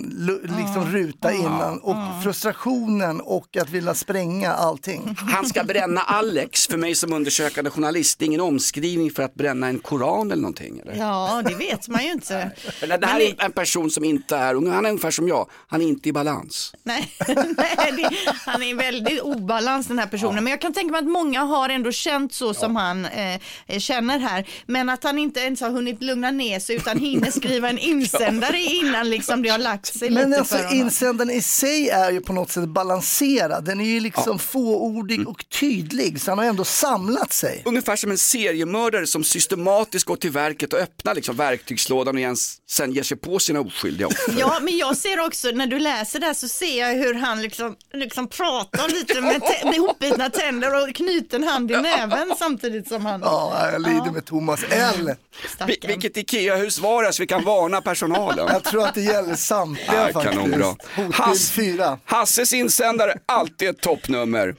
[0.59, 5.17] liksom ruta innan och frustrationen och att vilja spränga allting.
[5.33, 9.35] Han ska bränna Alex, för mig som undersökande journalist, det är ingen omskrivning för att
[9.35, 10.79] bränna en koran eller någonting.
[10.79, 10.97] Eller?
[10.97, 12.51] Ja, det vet man ju inte.
[12.81, 15.83] Eller det här är en person som inte är, han är ungefär som jag, han
[15.83, 16.75] är inte i balans.
[16.83, 18.11] Nej, nej det,
[18.47, 20.45] han är väldigt obalans den här personen.
[20.45, 23.41] Men jag kan tänka mig att många har ändå känt så som han eh,
[23.79, 24.47] känner här.
[24.67, 28.59] Men att han inte ens har hunnit lugna ner sig utan hinner skriva en insändare
[28.61, 30.79] innan liksom det har lagt sig Men lite alltså för honom.
[30.81, 33.65] insändaren i sig är ju på något sätt balanserad.
[33.65, 35.29] Den är ju liksom fåordig Mm.
[35.29, 37.63] och tydlig så han har ändå samlat sig.
[37.65, 42.37] Ungefär som en seriemördare som systematiskt går till verket och öppnar liksom verktygslådan och igen,
[42.71, 44.35] sen ger sig på sina oskyldiga offer.
[44.39, 47.43] Ja, men jag ser också när du läser det här så ser jag hur han
[47.43, 53.07] liksom, liksom pratar lite med, med ihopbitna tänder och knuten hand i näven samtidigt som
[53.07, 53.21] han...
[53.25, 55.11] Ja, jag lider med Thomas L.
[55.59, 58.47] Vil- vilket Ikea-hus var det så vi kan varna personalen?
[58.53, 61.15] Jag tror att det gäller samtliga Ja, faktiskt.
[61.15, 61.99] Hass- 4.
[62.05, 64.55] Hasses insändare, alltid ett toppnummer.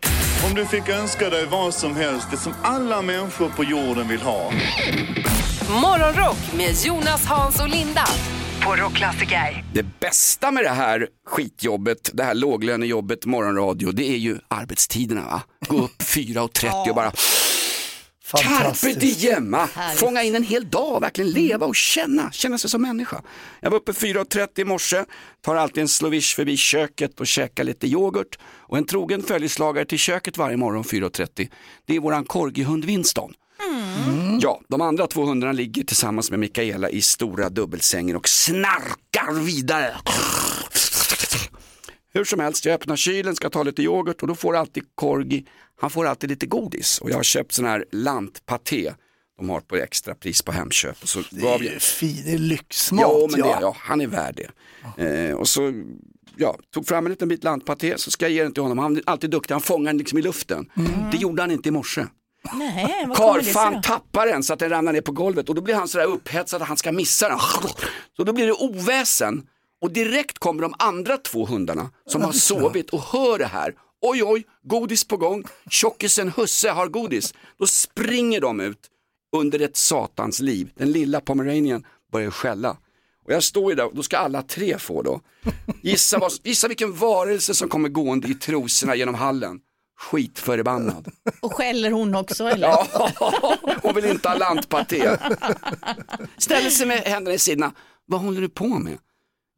[0.49, 4.21] Om du fick önska dig vad som helst, det som alla människor på jorden vill
[4.21, 4.51] ha.
[5.81, 8.03] Morgonrock med Jonas, Hans och Linda.
[9.73, 15.21] Det bästa med det här skitjobbet, det här låglönejobbet morgonradio, det är ju arbetstiderna.
[15.21, 15.41] Va?
[15.67, 17.11] Gå upp 4.30 och bara
[18.35, 19.57] Carpe diem,
[19.95, 23.21] fånga in en hel dag, verkligen leva och känna, känna sig som människa.
[23.59, 25.05] Jag var uppe 4.30 i morse,
[25.41, 28.39] tar alltid en slovish förbi köket och käkar lite yoghurt.
[28.43, 31.49] Och en trogen följeslagare till köket varje morgon 4.30,
[31.85, 33.33] det är våran korgihund Winston.
[34.41, 39.95] Ja, de andra två hundarna ligger tillsammans med Mikaela i stora dubbelsängen och snarkar vidare.
[42.13, 45.45] Hur som helst, jag öppnar kylen, ska ta lite yoghurt och då får alltid Corgi,
[45.79, 46.99] han får alltid lite godis.
[46.99, 48.93] Och jag har köpt sån här lantpaté,
[49.37, 50.97] de har på extrapris på Hemköp.
[51.01, 51.81] Och så gav jag...
[51.81, 53.01] Fy, det är lyxmat.
[53.01, 53.57] Ja, men det, ja.
[53.61, 54.49] ja, han är värd det.
[55.05, 55.73] Eh, och så
[56.37, 58.77] ja, tog fram en liten bit lantpaté, så ska jag ge den till honom.
[58.77, 60.69] Han är alltid duktig, han fångar den liksom i luften.
[61.11, 62.05] Det gjorde han inte i morse.
[62.53, 65.49] Nej, vad kommer det sig Karfan tappar den så att den ramlar ner på golvet
[65.49, 67.39] och då blir han sådär upphetsad att han ska missa den.
[68.17, 69.43] Så då blir det oväsen
[69.81, 73.73] och direkt kommer de andra två hundarna som har sovit och hör det här.
[74.01, 75.43] Oj, oj, godis på gång.
[75.69, 77.33] Tjockisen Husse har godis.
[77.59, 78.79] Då springer de ut
[79.35, 80.71] under ett satans liv.
[80.75, 82.77] Den lilla pomeranian börjar skälla.
[83.25, 85.21] Och jag står ju där och då ska alla tre få då.
[85.81, 89.59] Gissa, vad, gissa vilken varelse som kommer gående i trosorna genom hallen.
[89.99, 91.11] Skitförbannad.
[91.41, 92.67] Och skäller hon också eller?
[92.67, 92.87] Ja,
[93.81, 95.09] hon vill inte ha lantpaté.
[96.37, 97.71] Ställer sig med händerna i sidorna.
[98.05, 98.97] Vad håller du på med?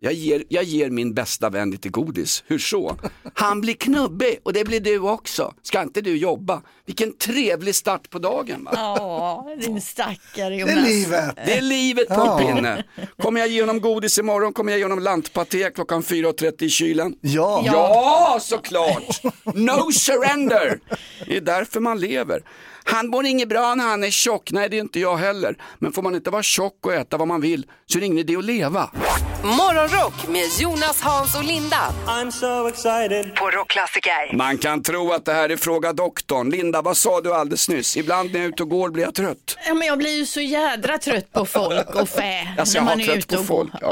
[0.02, 2.44] Jag ger, jag ger min bästa vän lite godis.
[2.48, 2.98] Hur så?
[3.34, 5.54] Han blir knubbig och det blir du också.
[5.62, 6.62] Ska inte du jobba?
[6.86, 8.64] Vilken trevlig start på dagen.
[8.64, 8.72] Va?
[8.76, 10.76] Ja, din stackare Det Jonas.
[10.76, 11.36] är livet.
[11.46, 12.38] Det är livet på Ja.
[12.40, 12.84] pinne.
[13.22, 17.16] Kommer jag ge honom godis imorgon kommer jag ge honom lantpaté klockan 4.30 i kylen.
[17.22, 17.64] Ja.
[17.66, 19.22] Ja, såklart!
[19.56, 20.80] No surrender!
[21.26, 22.42] Det är därför man lever.
[22.84, 25.56] Han mår inget bra när han är tjock, nej det är inte jag heller.
[25.80, 28.18] Men får man inte vara tjock och äta vad man vill så är det ingen
[28.18, 28.90] idé att leva.
[29.44, 33.36] Morgonrock med Jonas, Hans och Linda I'm so excited.
[33.36, 34.34] på Rockklassiker.
[34.38, 36.50] Man kan tro att det här är Fråga doktorn.
[36.50, 37.98] Linda, vad sa du alldeles nyss?
[37.98, 39.58] Ibland när jag är ute och går blir jag trött.
[39.68, 42.48] Ja, men jag blir ju så jädra trött på folk och fä.
[42.60, 43.90] Alltså, när jag har man är trött ute på och folk, går.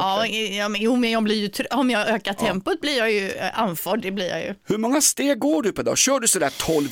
[0.58, 1.68] ja, men, jo, men jag blir ju trött.
[1.74, 4.54] Om jag ökar tempot blir jag ju eh, andfådd, det blir jag ju.
[4.68, 5.98] Hur många steg går du per dag?
[5.98, 6.88] Kör du sådär 12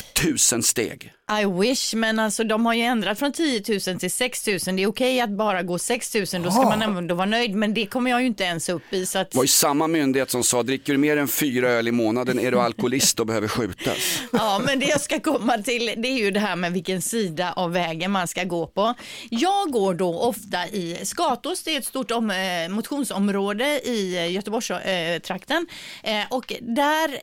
[0.54, 1.12] 000 steg?
[1.32, 4.58] I wish, men alltså de har ju ändrat från 10 000 till 6 000.
[4.58, 7.56] Det är okej att bara gå 6 000, då ska man ändå vara nöjd.
[7.56, 9.06] Men det kommer jag ju inte ens upp i.
[9.06, 11.88] Så att, Det var ju samma myndighet som sa, dricker du mer än fyra öl
[11.88, 13.98] i månaden är du alkoholist och behöver skjutas.
[14.32, 17.54] Ja, men det jag ska komma till det är ju det här med vilken sida
[17.56, 18.94] av vägen man ska gå på.
[19.30, 25.68] Jag går då ofta i Skatås, det är ett stort om, eh, motionsområde i Göteborgstrakten
[26.04, 27.20] eh, och där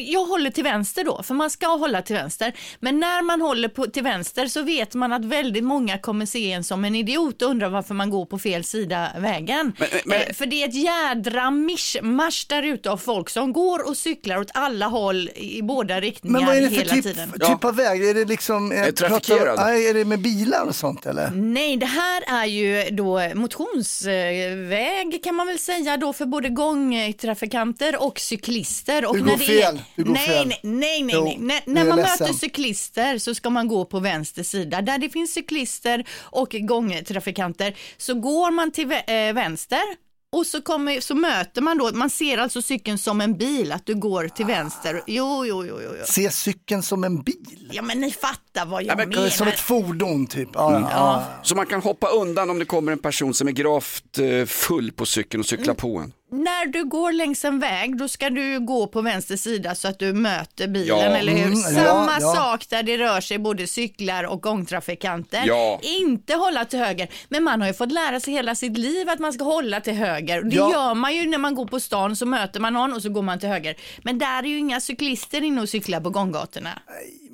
[0.00, 2.52] jag håller till vänster då, för man ska hålla till vänster.
[2.80, 6.52] Men när man håller på, till vänster så vet man att väldigt många kommer se
[6.52, 9.72] en som en idiot och undra varför man går på fel sida vägen.
[9.78, 13.88] Men- men- Eh, för det är ett jädra mischmasch där ute av folk som går
[13.88, 17.02] och cyklar åt alla håll i båda riktningar Men vad är det för hela typ,
[17.02, 17.32] tiden.
[17.32, 18.04] typ av väg?
[18.04, 18.72] Är det liksom...
[18.72, 19.40] eh, Är trafikerad?
[19.44, 21.30] pratar- är det med bilar och sånt eller?
[21.34, 28.02] Nej, det här är ju då motionsväg kan man väl säga då för både gångtrafikanter
[28.02, 29.06] och cyklister.
[29.06, 29.80] Och Du när går det fel, Är...
[29.96, 31.34] du går nej, nej, nej, nej, Jo.
[31.66, 32.26] När, man ledsen.
[32.26, 34.82] möter cyklister så ska man gå på vänster sida.
[34.82, 41.00] Där det finns cyklister och gångtrafikanter så går man till eh, vänster och så, kommer,
[41.00, 44.46] så möter man då, man ser alltså cykeln som en bil, att du går till
[44.46, 45.02] vänster.
[45.06, 45.90] Jo, jo, jo, jo.
[45.98, 46.04] jo.
[46.06, 47.70] Se cykeln som en bil?
[47.72, 49.28] Ja, men ni fattar vad jag men- menar.
[49.28, 50.48] Som ett fordon typ?
[50.54, 51.24] Ja, ja, ja.
[51.42, 54.92] Så man kan hoppa undan om det kommer en person som är gravt eh, full
[54.92, 56.12] på cykeln och cyklar på en.
[56.30, 59.98] När du går längs en väg, då ska du gå på vänster sida så att
[59.98, 61.02] du möter bilen, Ja.
[61.04, 61.44] eller hur?
[61.46, 62.34] Mm, ja, Samma ja.
[62.34, 65.42] sak där det rör sig både cyklar och gångtrafikanter.
[65.46, 65.78] Ja.
[65.82, 67.08] Inte hålla till höger.
[67.28, 69.94] Men man har ju fått lära sig hela sitt liv att man ska hålla till
[69.94, 70.42] höger.
[70.42, 70.72] Det Ja.
[70.72, 73.22] gör man ju när man går på stan, så möter man någon och så går
[73.22, 73.76] man till höger.
[74.02, 76.70] Men där är ju inga cyklister inne och cyklar på gånggatorna.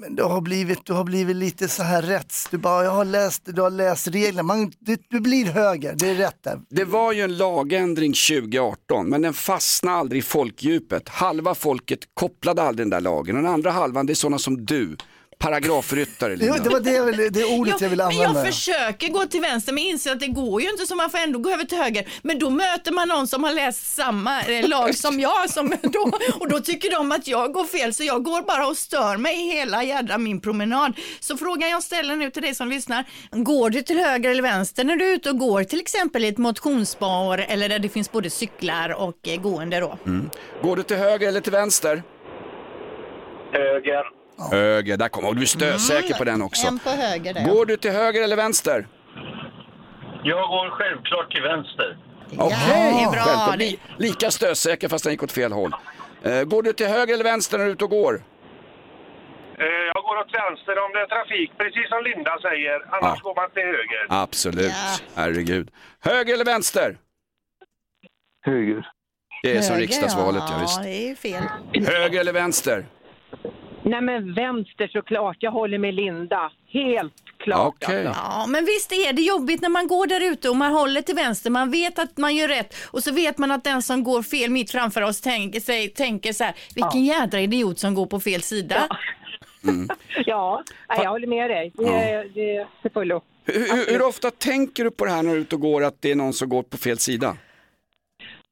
[0.03, 2.49] Men du har blivit, du har blivit lite så här rätts.
[2.51, 4.43] Du bara, jag har läst, du har läst reglerna.
[4.43, 6.61] Man, du, du blir höger, det är rätt där.
[6.71, 11.09] Det var ju en lagändring 2018 men den fastnade aldrig i folkdjupet.
[11.09, 14.65] Halva folket kopplade aldrig den där lagen och den andra halvan det är sådana som
[14.65, 14.97] du,
[15.43, 16.63] paragrafryttare Jo, Linda.
[16.63, 18.39] det var det, jag ville, det ordet jag ville men använda.
[18.45, 21.19] jag försöker gå till vänster men inser att det går ju inte så man får
[21.19, 22.09] ändå gå över till höger.
[22.23, 26.11] Men då möter man någon som har läst samma eh, lag som jag som då,
[26.41, 29.37] och då tycker de att jag går fel så jag går bara och stör mig
[29.37, 30.93] hela jädra min promenad.
[31.21, 34.85] Så frågan jag ställer nu till dig som lyssnar, går du till höger eller vänster
[34.85, 38.13] när du är ute och går till exempel i ett motionsspår eller där det finns
[38.13, 39.99] både cyklar och eh, gående då?
[40.63, 42.03] Går du till höger eller till vänster?
[43.53, 44.22] Höger.
[44.51, 46.67] Höger, där kommer och du är stösäker på den också.
[46.67, 47.45] En på höger där.
[47.49, 48.87] Går du till höger eller vänster?
[50.25, 51.99] Jag går självklart till vänster.
[52.39, 53.21] Okej, det är bra.
[53.23, 53.57] självklart.
[53.59, 55.73] Li- Lika stösäker fast den gick åt fel håll.
[56.23, 58.15] Eh, går du till höger eller vänster när du är ute och går?
[59.59, 62.95] Eh, Jag går åt vänster om det är trafik, precis som Linda säger.
[62.95, 63.29] Annars Ja.
[63.29, 64.07] går man till höger.
[64.09, 64.73] Absolut,
[65.15, 65.71] herregud.
[66.01, 66.97] Höger eller vänster?
[68.47, 68.87] Höger.
[69.43, 70.83] Det är som Höger, riksdagsvalet, ja, Ja, visst.
[70.83, 71.43] det är fel.
[71.87, 72.87] Höger eller vänster?
[73.85, 76.53] Nej men vänster såklart, jag håller med Linda.
[76.69, 77.75] Helt klart.
[77.83, 78.07] Okej.
[78.07, 78.23] Alltså.
[78.25, 81.15] Ja, men visst är det jobbigt när man går där ute och man håller till
[81.15, 81.51] vänster.
[81.51, 84.51] Man vet att man gör rätt och så vet man att den som går fel
[84.51, 88.43] mitt framför oss tänker, sig, tänker så här, vilken jädra idiot som går på fel
[88.43, 88.89] sida.
[90.27, 91.73] Ja, nej, jag håller med dig.
[91.75, 93.23] Det, är- det är till fullo.
[93.45, 95.85] Hur, hur, hur ofta tänker du på det här när du är ute och går
[95.85, 97.37] att det är någon som går på fel sida?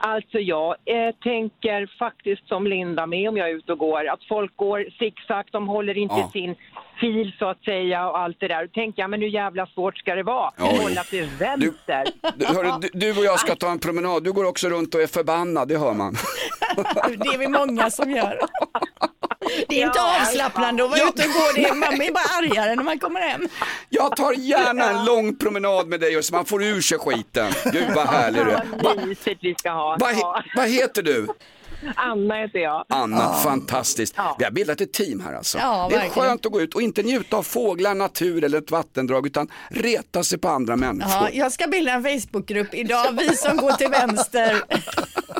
[0.02, 4.24] Alltså jag eh, tänker faktiskt som Linda med om jag är ute och går, att
[4.28, 6.30] folk går zigzag, de håller inte Ja.
[6.32, 6.54] sin
[7.00, 8.62] fil så att säga och allt det där.
[8.66, 10.50] Då tänker jag, men hur jävla svårt ska det vara?
[10.58, 10.82] Ja, jo.
[10.82, 12.04] Hålla till vänster.
[12.36, 15.00] Du, hörru, du, du och jag ska ta en promenad, du går också runt och
[15.02, 16.14] är förbannad, det hör man.
[17.08, 18.38] Det är vi många som gör.
[19.68, 22.24] Det är inte Ja, avslappnande att vara ute och gå, det är, man blir bara
[22.38, 23.48] argare när man kommer hem.
[23.88, 27.52] Jag tar gärna en lång promenad med dig så man får ur sig skiten.
[27.72, 28.56] Gud vad härlig du är.
[28.56, 29.96] Va, Vad mysigt vi ska ha.
[30.00, 30.42] vad, Ja.
[30.44, 31.26] he, vad heter du?
[31.96, 32.84] Anna heter jag.
[32.88, 34.14] Anna, fantastiskt.
[34.16, 34.36] Ja.
[34.38, 35.58] Vi har bildat ett team här alltså.
[35.58, 36.28] Ja, det är verkligen.
[36.28, 40.24] skönt att gå ut och inte njuta av fåglar, natur eller ett vattendrag utan reta
[40.24, 41.12] sig på andra människor.
[41.12, 44.62] Ja, jag ska bilda en Facebookgrupp idag, vi som går till vänster.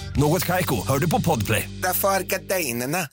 [0.17, 1.69] Något Kaiko, hör du på Podplay.
[1.83, 3.07] Därför är gardinerna.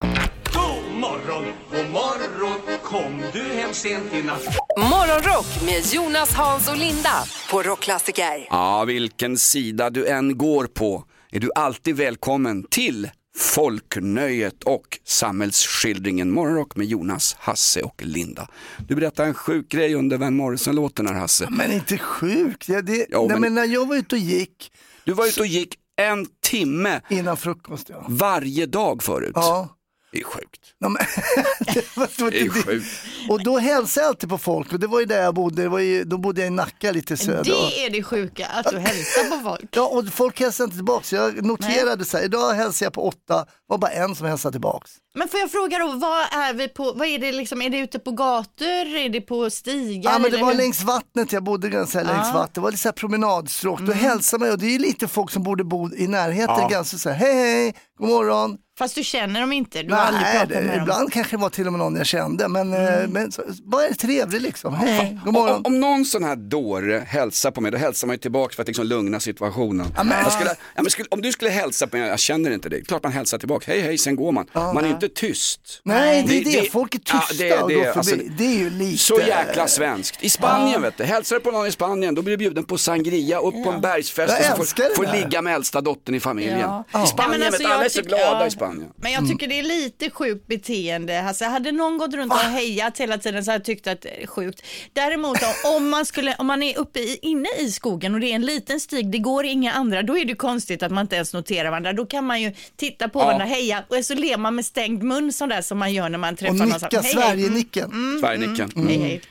[0.54, 4.42] God morgon, god morgon Kom du hem sent i natt
[4.78, 7.10] Morgonrock med Jonas, Hans och Linda
[7.50, 8.46] på Rockklassiker.
[8.50, 16.30] Ja, vilken sida du än går på är du alltid välkommen till Folknöjet och samhällsskildringen
[16.30, 18.48] Morgonrock med Jonas, Hasse och Linda.
[18.88, 21.46] Du berättade en sjuk grej under Van Morrison-låten här Hasse.
[21.50, 22.68] Men inte sjukt.
[22.68, 23.54] Ja, det, Jo, nej, men- men...
[23.54, 24.72] när jag var ute och gick
[25.04, 28.04] Du var ute och gick en timme innan frukost, ja.
[28.08, 29.32] varje dag förut.
[29.34, 29.77] ja.
[30.12, 30.60] Det är sjukt.
[30.78, 31.02] Ja, men,
[31.74, 32.86] det var, det var Det är sjukt.
[33.28, 35.68] Och då hälsade jag alltid på folk och det var ju där jag bodde, det
[35.68, 37.44] var ju, då bodde jag i Nacka lite söder.
[37.44, 39.68] Det är det sjuka, att du hälsar på folk.
[39.72, 41.04] Ja, och folk hälsade inte tillbaka.
[41.04, 44.52] Så jag noterade så här, idag hälsar jag på åtta, var bara en som hälsade
[44.52, 44.90] tillbaks.
[45.14, 47.78] Men får jag fråga då, vad är vi på, vad är det liksom, är det
[47.78, 48.66] ute på gator,
[48.96, 50.12] är det på stigar?
[50.12, 50.54] Ja, men det var hur?
[50.58, 52.32] längs vattnet, jag bodde ganska längs Ja.
[52.32, 52.54] vattnet.
[52.54, 53.78] Det var lite så här promenadstråk.
[53.80, 53.98] Då Mm.
[53.98, 56.56] hälsar man och det är ju lite folk som borde bo i närheten.
[56.58, 56.68] Ja.
[56.68, 58.56] Ganska så här, hej hej, god morgon.
[58.78, 60.82] Fast du känner dem inte, du har aldrig Nej, pratat det, med dem.
[60.82, 63.84] ibland kanske det var till och med någon jag kände, men, eh, men så, bara
[63.84, 64.74] är det trevligt liksom.
[64.74, 65.56] Hej, god morgon.
[65.56, 68.62] Om, om någon sån här dåre hälsar på mig, då hälsar man ju tillbaka för
[68.62, 69.86] att liksom lugna situationen.
[69.96, 72.84] Ja, skulle, ja, men skulle, om du skulle hälsa på mig, jag känner inte dig,
[72.84, 74.46] klart man hälsar tillbaka, hej hej, sen går man.
[74.52, 75.80] man är inte tyst.
[75.82, 76.70] Nej, det är det.
[76.72, 78.30] Folk är tysta och går förbi.
[78.38, 80.22] Det är ju lite- alltså, Så jäkla svenskt.
[80.24, 82.78] I Spanien vet du, hälsar du på någon i Spanien, då blir du bjuden på
[82.78, 86.20] sangria, upp på en bergsfest Jag och får, det får ligga med äldsta dottern i
[86.20, 86.58] familjen.
[86.60, 86.84] Ja.
[87.04, 88.46] I Spanien Ja, men alltså, vet du, alla jag är så glada ja.
[88.46, 88.67] i Spanien.
[88.96, 91.22] Men jag tycker det är lite sjukt beteende.
[91.22, 94.22] Alltså, hade någon gått runt och hejat hela tiden så hade jag tyckt att det
[94.22, 94.62] är sjukt.
[94.92, 98.30] Däremot om, om, man skulle, om man är uppe i, inne i skogen och det
[98.30, 101.16] är en liten stig, det går inga andra, då är det konstigt att man inte
[101.16, 101.92] ens noterar varandra.
[101.92, 103.24] Då kan man ju titta på Ja.
[103.24, 106.36] varandra, heja och så ler man med stängd mun sådär som man gör när man
[106.36, 106.68] träffar Och någon.
[106.68, 107.12] nicka, hej, hej.
[107.12, 107.90] Sverigenicken.
[107.90, 108.70] Mm, Sverigenicken.
[108.76, 109.22] mm, hej, hej.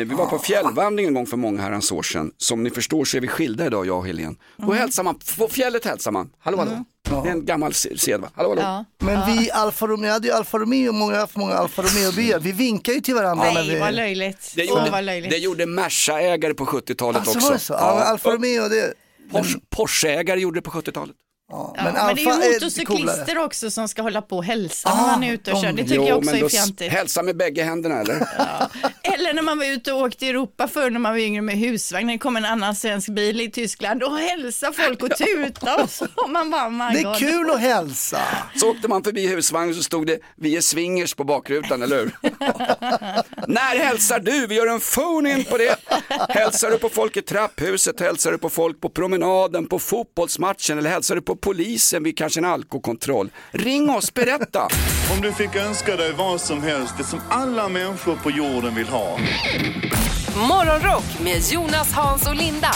[0.00, 2.30] Eh, vi var på fjällvandring en gång för många herrans år sedan.
[2.38, 4.34] Som ni förstår så är vi skilda idag, jag och Helene.
[4.56, 6.84] Då hälsar man, på fjället hälsar man, hallå hallå.
[7.10, 8.62] Det är en gammal se- sed va, hallå hallå.
[8.62, 8.84] Ja.
[9.06, 11.82] Men vi Alfa Romeo, jag hade ju Alfa Romeo, många, jag har haft många Alfa
[11.82, 12.38] Romeo-bilar.
[12.38, 13.68] Vi vinkar ju till varandra när vi...
[13.68, 14.52] Nej, vad löjligt.
[14.56, 15.30] Det Åh, gjorde, vad löjligt.
[15.30, 17.46] det gjorde Merca-ägare på 70-talet Alltså, också.
[17.48, 17.72] var det så?
[17.72, 18.92] Ja, Alfa Romeo, det...
[19.32, 21.16] Porsche, Porsche-ägare gjorde det på 70-talet.
[21.50, 24.44] Ja, men men, Alfa det är ju är motorcyklister också som ska hålla på och
[24.44, 25.72] hälsa när Ah, man är ute och de- kör.
[25.72, 26.92] Det tycker Jo, jag också är fjantigt.
[26.92, 28.26] Hälsa med bägge händerna eller?
[29.24, 31.58] Eller när man var ute och åkte i Europa förr när man var yngre med
[31.58, 35.82] husvagn, när det kom en annan svensk bil i Tyskland, då hälsar folk och tutar
[35.82, 36.06] och så.
[36.16, 37.14] Och Man bara, my Det God.
[37.14, 38.20] är kul att hälsa.
[38.56, 41.96] Så åkte man förbi husvagnen och så stod det vi är swingers på bakrutan, eller
[41.98, 42.10] hur?
[43.48, 44.46] När hälsar du?
[44.46, 45.76] Vi gör en phone in på det.
[46.28, 50.90] Hälsar du på folk i trapphuset, hälsar du på folk på promenaden, på fotbollsmatchen eller
[50.90, 53.30] hälsar du på polisen vid kanske en alkokontroll?
[53.52, 54.68] Ring oss, berätta.
[55.12, 58.88] Om du fick önska dig vad som helst, det som alla människor på jorden vill
[58.88, 59.18] ha.
[60.48, 62.70] Morgonrock med Jonas, Hans och Linda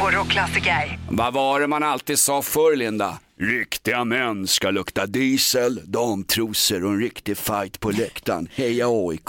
[0.00, 0.98] på Rockklassiker.
[1.10, 3.18] Vad var det man alltid sa förr Linda?
[3.42, 8.48] Riktiga män ska lukta diesel, damtrosor och en riktig fight på läktaren.
[8.54, 9.28] Heja AIK.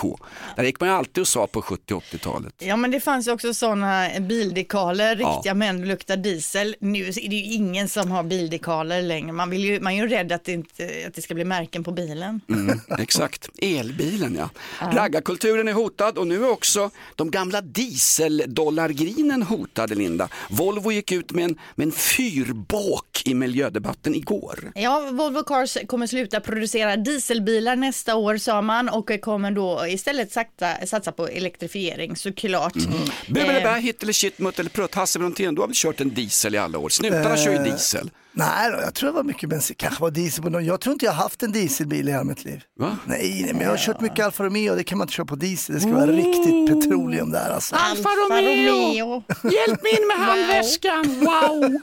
[0.56, 2.54] Det gick man alltid och sa på 70 80-talet.
[2.60, 5.28] Ja men det fanns ju också sådana bildekaler, Ja.
[5.36, 6.76] riktiga män luktar diesel.
[6.80, 9.32] Nu är det ju ingen som har bildekaler längre.
[9.32, 11.84] Man, vill ju, man är ju rädd att det, inte, att det ska bli märken
[11.84, 12.41] på bilen.
[12.49, 14.49] Mm, exakt, elbilen ja.
[14.91, 20.30] Raggarkulturen är hotad och nu är också de gamla dieseldollargrinen hotade Linda.
[20.49, 24.72] Volvo gick ut med en, med en fyrbåk i miljödebatten igår.
[24.76, 30.32] Ja, Volvo Cars kommer sluta producera dieselbilar nästa år sa man och kommer då istället
[30.32, 32.76] sakta, satsa på elektrifiering såklart.
[32.76, 32.94] Mm.
[32.94, 36.13] Eh, Bubelebä, hitt eller shit, mutt eller prutt, Hasse Brontén, du har väl kört en
[36.13, 36.89] diesel i alla år?
[36.89, 38.10] Snutarna kör ju Eh, diesel.
[38.36, 40.65] Nej då, jag tror det var mycket bensin, kanske var diesel på någon.
[40.65, 42.63] Jag tror inte jag har haft en dieselbil i hela mitt liv.
[42.80, 42.98] Va?
[43.06, 45.36] Nej, nej, men jag har kört mycket Alfa Romeo, det kan man inte köra på
[45.36, 45.76] diesel.
[45.76, 47.76] Det ska vara riktigt petroleum där alltså.
[47.76, 49.24] Alfa Romeo.
[49.43, 51.80] Hjälp mig in med handväskan, wow!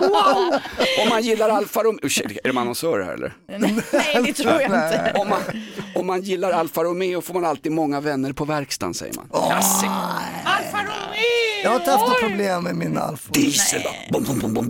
[0.00, 0.60] wow.
[1.02, 3.36] Om man gillar Alfa Romeo, ursäkta, är de annonsörer här eller?
[3.48, 5.12] Nej, det tror jag inte.
[5.14, 5.40] Om man,
[5.94, 9.28] om man gillar Alfa Romeo får man alltid många vänner på verkstaden säger man.
[9.32, 9.86] Jaså.
[11.64, 13.32] Jag har inte haft något problem med min Alfa.
[13.32, 14.20] Diesel då?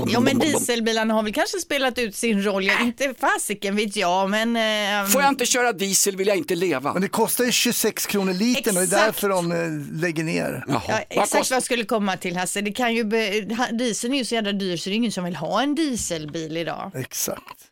[0.07, 4.31] Jo men dieselbilarna har väl kanske spelat ut sin roll, jag, inte fasiken vet jag
[4.31, 4.57] men...
[5.05, 6.93] Eh, Får jag inte köra diesel vill jag inte leva.
[6.93, 9.05] Men det kostar ju 26 kronor litern och det är Exakt.
[9.05, 10.65] därför de eh, lägger ner.
[10.69, 10.83] Jaha.
[10.89, 12.61] Ja, Vad exakt vad jag skulle komma till Hasse.
[12.61, 15.13] Det kan ju be, ha- dieseln är ju så jävla dyr så det är ingen
[15.13, 16.91] som vill ha en dieselbil idag.
[16.95, 17.67] Exakt.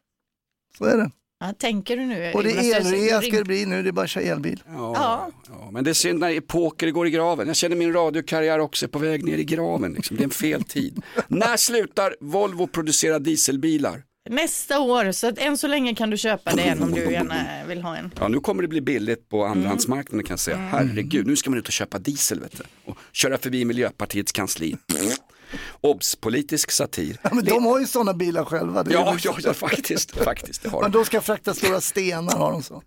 [0.78, 1.10] Så är det.
[1.42, 2.32] Ja, tänker du nu?
[2.34, 4.62] Och det är elrea ska det bli nu, det är bara att köra elbil.
[4.66, 5.30] Ja.
[5.48, 7.46] Ja, men det är synd när epoker går i graven.
[7.46, 9.92] Jag känner min radiokarriär också är på väg ner i graven.
[9.92, 10.16] Liksom.
[10.16, 11.02] Det är en fel tid.
[11.28, 14.02] när slutar Volvo producera dieselbilar?
[14.30, 17.64] Nästa år, så att än så länge kan du köpa det en om du gärna
[17.68, 18.10] vill ha en.
[18.20, 20.56] Ja, nu kommer det bli billigt på andrahandsmarknaden kan jag säga.
[20.56, 20.68] Mm.
[20.68, 22.64] Herregud, nu ska man ut och köpa diesel vet du.
[22.84, 24.76] Och köra förbi Miljöpartiets kansli.
[25.84, 27.16] Obs, politisk satir.
[27.22, 28.84] Ja, men de har ju sådana bilar själva.
[28.90, 30.98] Ja, ja, ja, faktiskt, faktiskt, det har Men de.
[30.98, 32.82] de ska frakta stora stenar har de så.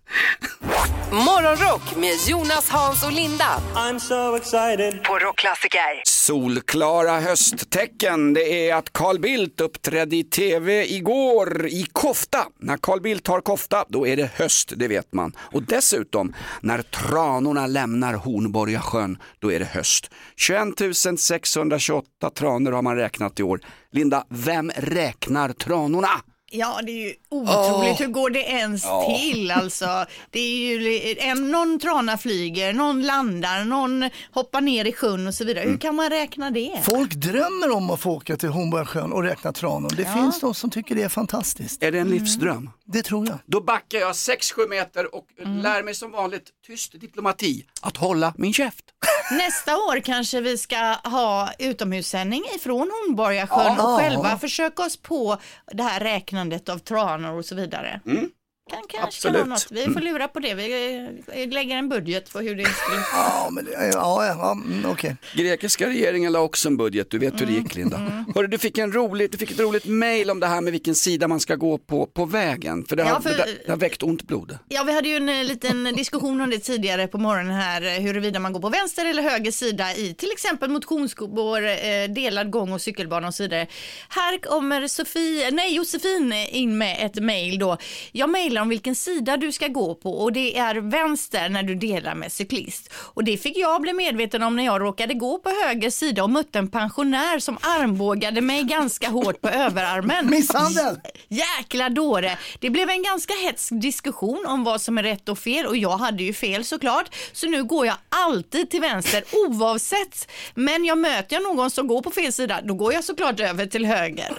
[1.12, 5.04] Morgonrock med Jonas, Hans och Linda I'm so excited.
[5.04, 6.02] på Rockklassiker.
[6.04, 12.46] Solklara hösttecken, det är att Carl Bildt uppträdde i tv igår i kofta.
[12.60, 15.32] När Carl Bildt har kofta, då är det höst, det vet man.
[15.38, 20.10] Och dessutom, när tranorna lämnar Hornborga sjön, då är det höst.
[20.36, 23.60] 21 628 tranor har man räknat i år.
[23.92, 26.08] Linda, vem räknar tranorna?
[26.50, 27.90] Ja, det är ju otroligt.
[27.90, 27.98] Åh.
[27.98, 29.06] Hur går det ens Ja.
[29.22, 30.06] till alltså?
[30.30, 35.34] Det är ju en, någon trana flyger, någon landar, någon hoppar ner i sjön och
[35.34, 35.62] så vidare.
[35.64, 35.72] Mm.
[35.72, 36.80] Hur kan man räkna det?
[36.82, 39.90] Folk drömmer om att få åka till Hornborgasjön och räkna tranor.
[39.96, 40.12] Det Ja.
[40.14, 41.82] finns de som tycker det är fantastiskt.
[41.82, 42.70] Är det en livsdröm?
[42.84, 43.38] Det tror jag.
[43.46, 45.26] Då backar jag 6-7 meter och
[45.62, 48.84] lär mig som vanligt tyst diplomati att hålla min käft.
[49.30, 53.92] Nästa år kanske vi ska ha utomhussändning ifrån Hornborgasjön Ja.
[53.92, 55.38] och själva försöka oss på
[55.72, 58.00] det här räknandet av tranor och så vidare.
[58.06, 58.30] Mm.
[58.70, 59.36] Kan kanske Absolut.
[59.36, 59.66] vara något.
[59.70, 60.54] Vi får lura på det.
[60.54, 60.94] Vi
[61.32, 65.16] eh, lägger en budget på hur det ska Ja, men ja, ja, ja mm, okej.
[65.34, 68.24] Grekiska regeringen la också en budget, du vet hur det gick Linda.
[68.34, 70.94] Hörru, du, fick en rolig, du fick ett roligt mail om det här med vilken
[70.94, 72.84] sida man ska gå på på vägen.
[72.88, 74.58] För det har, Ja, för- det, det har väckt ont blod.
[74.68, 78.02] Ja, vi hade ju en eh, liten diskussion om det tidigare på morgonen här, eh,
[78.02, 82.80] huruvida man går på vänster eller höger sida i till exempel motionsspår, delad gång och
[82.80, 83.66] cykelbana och så vidare.
[84.08, 87.76] Här kommer Sofie, nej Josefin in med ett mejl då.
[88.12, 91.74] Jag mejlar om vilken sida du ska gå på och det är vänster när du
[91.74, 92.92] delar med cyklist.
[93.14, 96.30] Och det fick jag bli medveten om när jag råkade gå på höger sida och
[96.30, 100.30] mötte en pensionär som armbågade mig ganska hårt på överarmen.
[100.30, 101.00] Misshandel!
[101.28, 102.38] Jäkla dåre.
[102.60, 105.98] Det blev en ganska hetsk diskussion om vad som är rätt och fel och jag
[105.98, 107.14] hade ju fel såklart.
[107.32, 110.30] Så nu går jag alltid till vänster oavsett.
[110.54, 113.66] Men jag möter jag någon som går på fel sida, då går jag såklart över
[113.66, 114.32] till höger.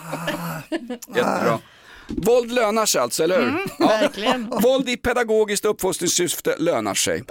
[0.70, 1.60] Jättebra.
[2.08, 3.48] Våld lönar sig alltså, eller hur?
[3.48, 4.50] Mm, verkligen.
[4.62, 7.20] Våld i pedagogiskt uppfostringssyfte lönar sig.
[7.20, 7.28] God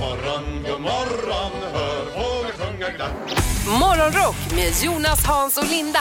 [0.00, 3.12] morgon, god morgon, hör fåglar sjunga glatt.
[3.80, 6.00] Morgonrock med Jonas, Hans och Linda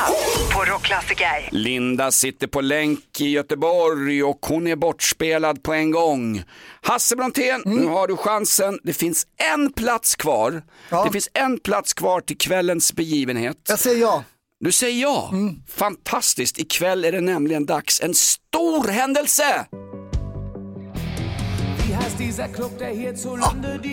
[0.53, 1.49] på Rockklassiker.
[1.51, 6.43] Linda sitter på länk i Göteborg och hon är bortspelad på en gång.
[6.81, 8.79] Hasse Brontén, nu har du chansen.
[8.83, 10.63] Det finns en plats kvar.
[11.05, 13.57] Det finns en plats kvar till kvällens begivenhet.
[13.67, 14.23] Jag säger ja.
[14.63, 15.31] Du säger ja.
[15.67, 16.59] Fantastiskt.
[16.59, 18.01] Ikväll är det nämligen dags.
[18.01, 19.65] En stor händelse!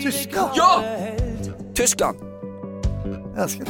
[0.01, 0.51] Tyskland.
[0.55, 0.83] Ja!
[1.75, 2.17] Tyskland.
[3.35, 3.65] Jag älskar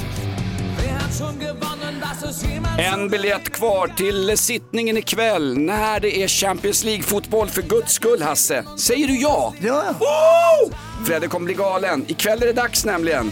[2.77, 8.65] En biljett kvar till sittningen ikväll när det är Champions League-fotboll för guds skull Hasse.
[8.77, 9.53] Säger du ja?
[9.61, 9.93] Ja, ja.
[9.99, 10.75] Woo!
[11.05, 12.05] Fredde kommer bli galen.
[12.07, 13.31] Ikväll är det dags nämligen.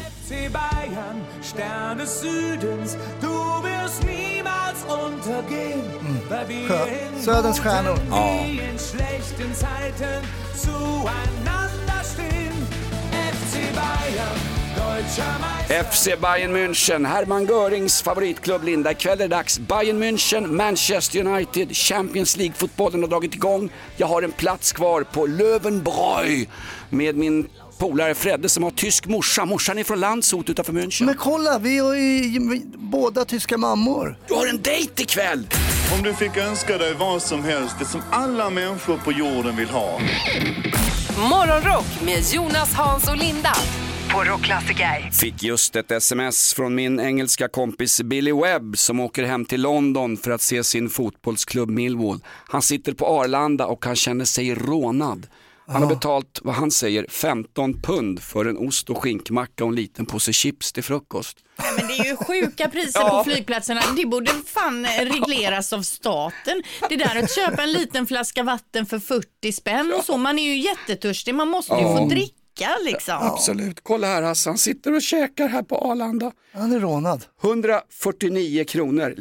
[6.67, 6.85] Sjö.
[7.21, 7.97] Söderns stjärnor.
[8.09, 8.39] Ja.
[15.83, 18.91] FC Bayern München, Hermann Görings favoritklubb Linda.
[18.91, 19.59] Ikväll är det dags.
[19.59, 23.69] Bayern München, Manchester United, Champions League-fotbollen har dragit igång.
[23.97, 26.45] Jag har en plats kvar på Löwenbräu
[26.89, 29.45] med min polare Fredde som har tysk morsa.
[29.45, 31.05] Morsan är från Landshut utanför München.
[31.05, 34.17] Men kolla, vi har ju vi- båda tyska mammor.
[34.27, 35.47] Du har en dejt ikväll!
[35.97, 39.69] Om du fick önska dig vad som helst, det som alla människor på jorden vill
[39.69, 39.99] ha.
[41.29, 43.53] Morgonrock med Jonas, Hans och Linda
[44.11, 44.23] på.
[45.11, 50.17] Fick just ett sms från min engelska kompis Billy Webb som åker hem till London
[50.17, 52.19] för att se sin fotbollsklubb Millwall.
[52.47, 55.27] Han sitter på Arlanda och han känner sig rånad.
[55.67, 59.75] Han har betalt, vad han säger, 15 pund för en ost och skinkmacka och en
[59.75, 61.37] liten påse chips till frukost.
[61.55, 63.09] Nej, men det är ju sjuka priser Ja.
[63.09, 63.81] på flygplatserna.
[63.97, 66.63] Det borde fan regleras av staten.
[66.89, 70.17] Det där att köpa en liten flaska vatten för 40 spänn och så.
[70.17, 71.35] Man är ju jättetörstig.
[71.35, 71.97] Man måste ju Ja.
[71.97, 73.17] få dricka liksom.
[73.21, 76.31] Absolut, kolla här Hasse, han sitter och käkar här på Arlanda.
[76.53, 77.25] Han är rånad.
[77.43, 79.15] 149 kronor,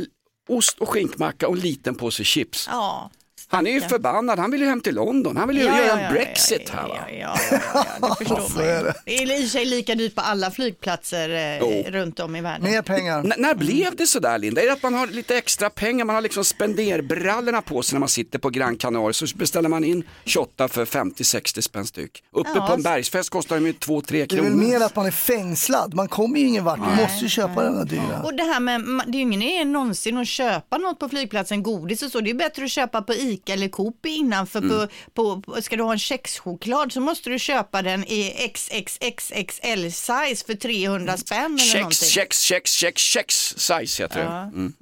[0.48, 2.68] ost och skinkmacka och en liten påse chips.
[2.70, 3.10] Ja.
[3.48, 6.02] Han är ju förbannad, han vill ju hem till London, han vill ju Ja, göra
[6.02, 6.96] ja, Brexit ja, här va.
[7.20, 7.58] Ja, ja,
[8.00, 8.94] ja, det förstår man är det.
[9.04, 11.84] Det är i sig lika dyrt på alla flygplatser eh, Jo.
[11.88, 12.70] runt om i världen.
[12.70, 13.18] Mer pengar.
[13.18, 14.62] N- när blev det sådär Linda?
[14.62, 18.00] Är det att man har lite extra pengar, man har liksom spenderbrallorna på sig när
[18.00, 22.22] man sitter på Gran Canaria så beställer man in 28 för 50-60 spänn styck.
[22.32, 22.66] Uppe Ja.
[22.66, 24.42] på en bergsfest kostar de ju 2-3 Det är kronor.
[24.44, 25.94] väl mer att man är fängslad.
[25.94, 26.78] Man kommer ju ingen vart.
[26.96, 28.22] Du måste ju köpa den där dyra.
[28.24, 31.62] Och det här med, det är ju ingen idé någonsin att köpa något på flygplatsen,
[31.62, 32.20] godis och så.
[32.20, 34.46] Det är bättre att köpa på ICA eller Coop innan.
[34.46, 34.88] För Mm.
[35.14, 40.46] på, på, ska du ha en kexchoklad så måste du köpa den i XXXXL size
[40.46, 44.24] för 300 spänn eller Kex, kex, kex, kex, kex size heter det.
[44.24, 44.42] Ja.
[44.42, 44.72] Mm.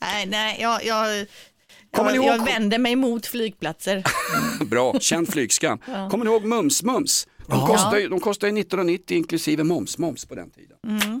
[0.00, 1.26] Nej, nej, jag, jag,
[1.96, 4.02] Kommer ni ihåg- jag vänder mig mot flygplatser.
[4.64, 5.78] Bra, känd flygskam.
[5.86, 6.08] Ja.
[6.10, 7.26] Kommer ni ihåg Mums Mums?
[7.46, 7.66] De Ja.
[7.66, 10.76] kostar ju de kostar ju 1990 inklusive moms, moms på den tiden.
[10.86, 11.20] Mm.